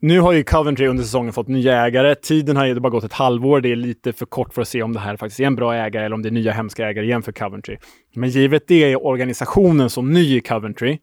[0.00, 2.14] nu har ju Coventry under säsongen fått nya ägare.
[2.14, 3.60] Tiden har ju bara gått ett halvår.
[3.60, 5.74] Det är lite för kort för att se om det här faktiskt är en bra
[5.74, 7.76] ägare eller om det är nya hemska ägare igen för Coventry.
[8.14, 10.98] Men givet det är organisationen som ny i Coventry,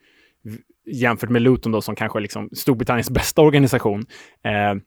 [0.85, 4.05] jämfört med Luton då, som kanske är liksom Storbritanniens bästa organisation,
[4.43, 4.81] eh,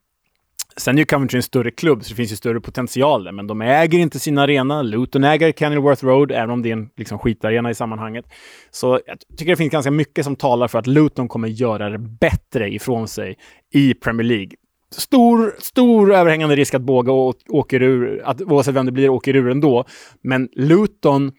[0.79, 3.47] Sen är ju Coventry en större klubb, så det finns ju större potential där, men
[3.47, 4.83] de äger inte sin arena.
[4.83, 8.25] Luton äger Kenilworth Road, även om det är en liksom, skitarena i sammanhanget.
[8.71, 11.99] Så jag tycker det finns ganska mycket som talar för att Luton kommer göra det
[11.99, 13.37] bättre ifrån sig
[13.75, 14.51] i Premier League.
[14.91, 17.13] Stor, stor överhängande risk att Båga
[17.49, 19.85] åker ur, att oavsett vem det blir, åker ur ändå.
[20.23, 21.33] Men Luton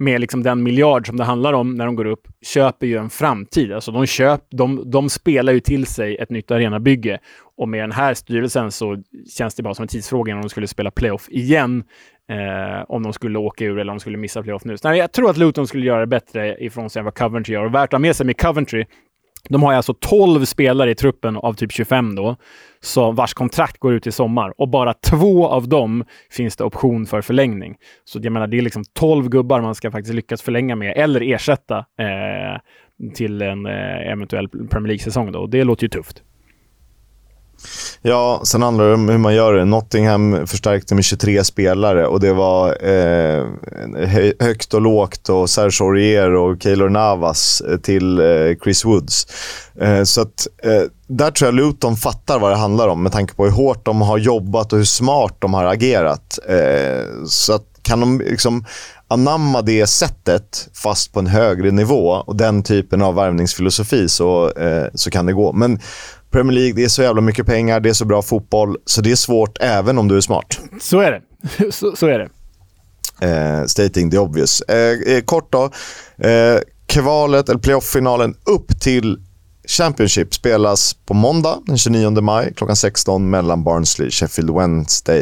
[0.00, 3.10] med liksom den miljard som det handlar om när de går upp, köper ju en
[3.10, 3.72] framtid.
[3.72, 7.18] Alltså de, köp, de, de spelar ju till sig ett nytt arenabygge.
[7.56, 9.02] Och med den här styrelsen så
[9.36, 11.84] känns det bara som en tidsfråga om de skulle spela playoff igen.
[12.30, 14.78] Eh, om de skulle åka ur eller om de skulle missa playoff nu.
[14.78, 17.54] Så nej, jag tror att Luton skulle göra det bättre ifrån sig än vad Coventry
[17.54, 17.64] gör.
[17.64, 18.84] Och värt att ha med sig med Coventry
[19.48, 22.36] de har alltså 12 spelare i truppen av typ 25 då,
[22.80, 24.54] så vars kontrakt går ut i sommar.
[24.60, 27.76] Och bara två av dem finns det option för förlängning.
[28.04, 31.20] Så jag menar, det är liksom 12 gubbar man ska faktiskt lyckas förlänga med eller
[31.20, 32.60] ersätta eh,
[33.14, 35.32] till en eh, eventuell Premier League-säsong.
[35.32, 35.46] Då.
[35.46, 36.22] Det låter ju tufft.
[38.02, 39.64] Ja, sen handlar det om hur man gör det.
[39.64, 43.44] Nottingham förstärkte med 23 spelare och det var eh,
[44.40, 49.26] högt och lågt och Serge Aurier och Keylor Navas eh, till eh, Chris Woods.
[49.80, 53.34] Eh, så att, eh, där tror jag Luton fattar vad det handlar om med tanke
[53.34, 56.38] på hur hårt de har jobbat och hur smart de har agerat.
[56.48, 58.64] Eh, så att kan de liksom
[59.08, 64.86] anamma det sättet fast på en högre nivå och den typen av värvningsfilosofi så, eh,
[64.94, 65.52] så kan det gå.
[65.52, 65.80] Men
[66.30, 69.10] Premier League, det är så jävla mycket pengar, det är så bra fotboll, så det
[69.10, 70.60] är svårt även om du är smart.
[70.80, 71.22] Så är det.
[71.72, 72.28] Så, så är det.
[73.22, 74.60] Eh, stating the obvious.
[74.60, 75.70] Eh, eh, kort då.
[76.26, 79.18] Eh, kvalet, eller playoff-finalen, upp till
[79.68, 85.20] Championship spelas på måndag den 29 maj klockan 16 mellan Barnsley och Sheffield Wednesday.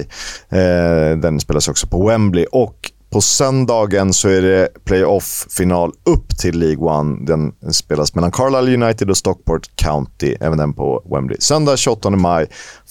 [0.48, 2.46] Eh, den spelas också på Wembley.
[2.52, 7.26] Och på söndagen så är det playoff-final upp till League One.
[7.26, 11.36] Den spelas mellan Carlisle United och Stockport County, även den på Wembley.
[11.40, 12.46] Söndag 28 maj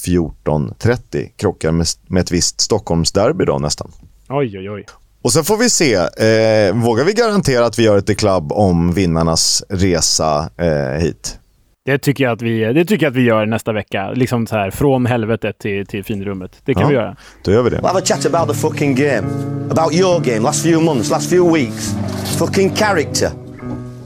[0.06, 1.30] 14.30.
[1.36, 3.92] Krockar med, med ett visst Stockholmsderby då nästan.
[4.30, 4.86] Oj, oj, oj.
[5.22, 5.94] Och sen får vi se.
[5.96, 11.40] Eh, vågar vi garantera att vi gör ett klubb om vinnarnas resa eh, hit?
[11.88, 14.12] Det tycker, jag att vi, det tycker jag att vi gör nästa vecka.
[14.12, 16.52] Liksom så här, från helvetet till, till finrummet.
[16.66, 17.16] Det kan ja, vi göra.
[17.44, 17.78] Då gör vi det.
[17.78, 19.28] We'll have a chat about the fucking game.
[19.72, 21.96] About your game, last few months, last few weeks.
[22.38, 23.30] Fucking character.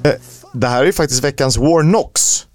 [0.03, 0.11] Eh,
[0.53, 2.47] det här är faktiskt veckans War Knox.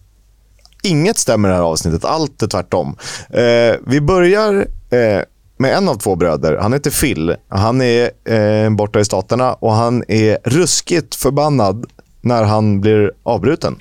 [0.83, 2.97] Inget stämmer i det här avsnittet, allt är tvärtom.
[3.31, 4.55] Eh, vi börjar
[4.91, 5.23] eh,
[5.57, 6.57] med en av två bröder.
[6.57, 7.37] Han heter Phil.
[7.49, 11.87] Han är eh, borta i Staterna och han är ruskigt förbannad
[12.21, 13.77] när han blir avbruten.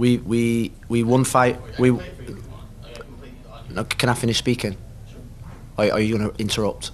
[0.00, 1.60] We we we won fight.
[1.78, 1.90] We.
[3.68, 4.76] No, can I finish speaking?
[5.76, 6.90] Or are you going to interrupt?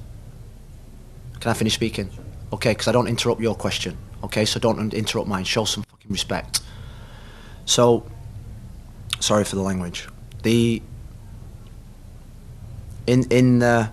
[1.40, 2.10] Can I finish speaking?
[2.52, 3.96] Okay, because I don't interrupt your question.
[4.24, 5.44] Okay, so don't interrupt mine.
[5.44, 6.60] Show some fucking respect.
[7.64, 8.10] So,
[9.20, 10.08] sorry for the language.
[10.42, 10.82] The
[13.06, 13.90] in in the.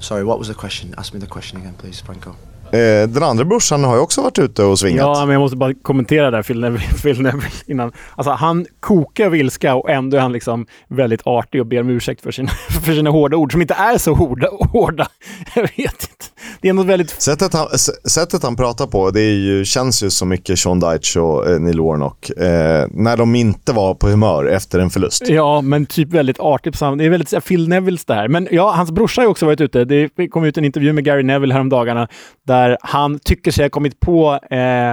[0.00, 0.94] Sorry, what was the question?
[0.98, 2.36] Ask me the question again, please, Franco.
[2.72, 5.18] Eh, den andra brorsan har ju också varit ute och svingat.
[5.18, 7.92] Ja, men jag måste bara kommentera där Phil Neville, Phil Neville innan.
[8.14, 11.88] Alltså han kokar av ilska och ändå är han liksom väldigt artig och ber om
[11.88, 12.48] ursäkt för sina,
[12.84, 14.48] för sina hårda ord som inte är så hårda.
[14.72, 15.08] hårda.
[15.54, 16.26] Jag vet inte.
[16.60, 17.10] Det är något väldigt...
[17.10, 17.66] Sättet han,
[18.04, 21.80] sättet han pratar på, det ju, känns ju så mycket Sean Deitch och eh, Neil
[21.80, 22.30] Warnock.
[22.30, 25.28] Eh, när de inte var på humör efter en förlust.
[25.28, 26.96] Ja, men typ väldigt artig på samma...
[26.96, 28.28] Det är väldigt Phil Nevilles det här.
[28.28, 29.84] Men ja, hans brorsa har ju också varit ute.
[29.84, 32.08] Det kom ut en intervju med Gary Neville häromdagarna
[32.46, 34.90] där han tycker sig ha kommit på eh,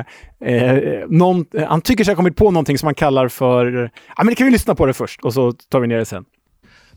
[0.49, 3.91] eh, någon, han tycker sig ha kommit på någonting som han kallar för...
[4.17, 6.05] Ja, men det kan vi lyssna på det först och så tar vi ner det
[6.05, 6.25] sen.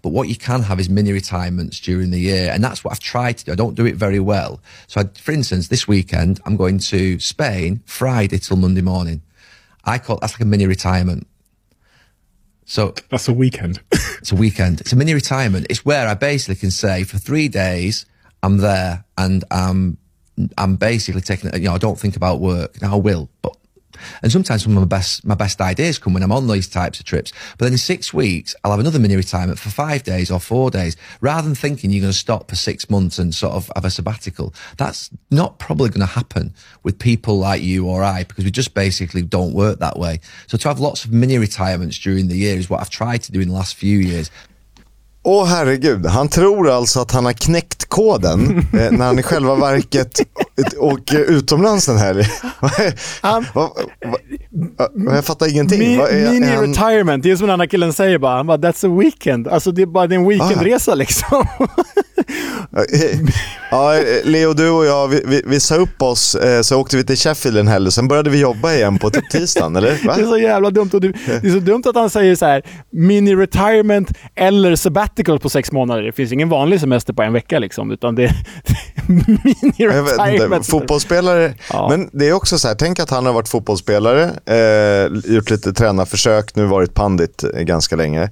[0.06, 2.52] But what you can have is mini retirements during the year.
[2.52, 3.50] And that's what I've tried to do.
[3.50, 4.60] I don't do it very well.
[4.86, 9.22] So, I, for instance, this weekend, I'm going to Spain Friday till Monday morning.
[9.84, 11.26] I call that's like a mini retirement.
[12.66, 13.80] So that's a weekend.
[13.90, 14.80] it's a weekend.
[14.80, 15.66] It's a mini retirement.
[15.70, 18.06] It's where I basically can say for three days,
[18.44, 19.98] I'm there and I'm
[20.56, 22.80] I'm basically taking it, you know, I don't think about work.
[22.80, 23.56] Now I will, but
[24.22, 27.00] and sometimes some of my best my best ideas come when I'm on these types
[27.00, 27.32] of trips.
[27.58, 30.70] But then in six weeks, I'll have another mini retirement for five days or four
[30.70, 33.84] days, rather than thinking you're going to stop for six months and sort of have
[33.84, 34.54] a sabbatical.
[34.76, 38.74] That's not probably going to happen with people like you or I because we just
[38.74, 40.20] basically don't work that way.
[40.46, 43.32] So to have lots of mini retirements during the year is what I've tried to
[43.32, 44.30] do in the last few years.
[45.28, 49.54] Åh herregud, han tror alltså att han har knäckt koden eh, när han i själva
[49.54, 50.20] verket
[50.78, 52.24] åker utomlands en helg.
[53.20, 53.72] Han- Va-
[54.06, 54.18] va-
[54.94, 55.78] va- jag fattar ingenting.
[55.78, 58.36] Mi, Vad är- mini är han- retirement, det är som den här killen säger bara.
[58.36, 59.48] Han bara, that's a weekend.
[59.48, 61.46] Alltså det är bara det är en weekendresa liksom.
[63.70, 63.94] Ja,
[64.24, 67.16] Leo, du och jag, vi, vi, vi sa upp oss, eh, så åkte vi till
[67.16, 70.06] Sheffield en helg, sen började vi jobba igen på typ tisdagen, eller?
[70.06, 70.14] Va?
[70.16, 70.90] Det är så jävla dumt.
[70.92, 75.38] Och du, det är så dumt att han säger så här, mini retirement eller sabbatical
[75.38, 76.02] på sex månader.
[76.02, 78.30] Det finns ingen vanlig semester på en vecka liksom, utan det
[79.08, 80.66] är mini Jag vet inte, retirement.
[80.66, 81.54] fotbollsspelare.
[81.72, 81.88] Ja.
[81.90, 85.72] Men det är också så här, tänk att han har varit fotbollsspelare, eh, gjort lite
[85.72, 88.22] tränarförsök, nu varit pandit eh, ganska länge.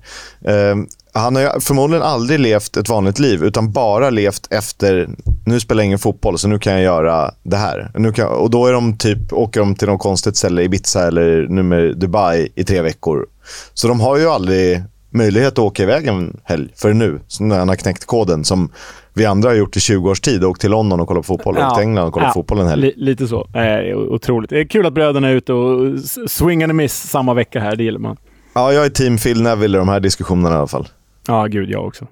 [0.45, 0.77] Eh,
[1.17, 5.09] han har ju förmodligen aldrig levt ett vanligt liv, utan bara levt efter,
[5.47, 7.91] nu spelar jag ingen fotboll, så nu kan jag göra det här.
[7.95, 11.47] Nu kan, och då är de typ, åker de till något konstigt ställe, Ibiza eller
[11.49, 13.27] nu med Dubai i tre veckor.
[13.75, 17.69] Så de har ju aldrig möjlighet att åka iväg en helg för nu, när han
[17.69, 18.69] har knäckt koden som
[19.15, 20.45] vi andra har gjort i 20 års tid.
[20.45, 22.67] Åkt till London och kollat på fotboll, åkt till England och kollat på fotboll en
[22.69, 22.83] helg.
[22.83, 23.49] li, Lite så.
[23.55, 24.51] Eh, otroligt.
[24.51, 27.77] Det är kul att bröderna är ute och swing and miss samma vecka här.
[27.77, 28.17] Det gillar man.
[28.55, 30.89] Ja, jag är team Phil Neville i de här diskussionerna i alla fall.
[31.27, 32.05] Ja, gud, jag också.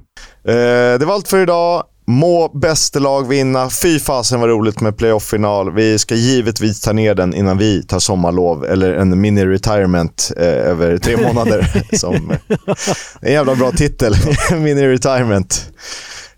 [0.45, 0.55] Eh,
[0.99, 1.85] det var allt för idag.
[2.07, 3.71] Må bästa lag vinna.
[3.71, 5.73] Fy fasen vad roligt med playoff-final.
[5.75, 10.99] Vi ska givetvis ta ner den innan vi tar sommarlov eller en mini-retirement eh, över
[10.99, 11.85] tre månader.
[11.97, 12.33] som,
[13.21, 14.15] en jävla bra titel.
[14.51, 15.71] mini-retirement.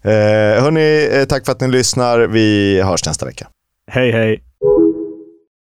[0.05, 2.19] Eh, hörni, eh, tack för att ni lyssnar.
[2.21, 3.47] Vi hörs nästa vecka.
[3.91, 4.43] Hej, hej.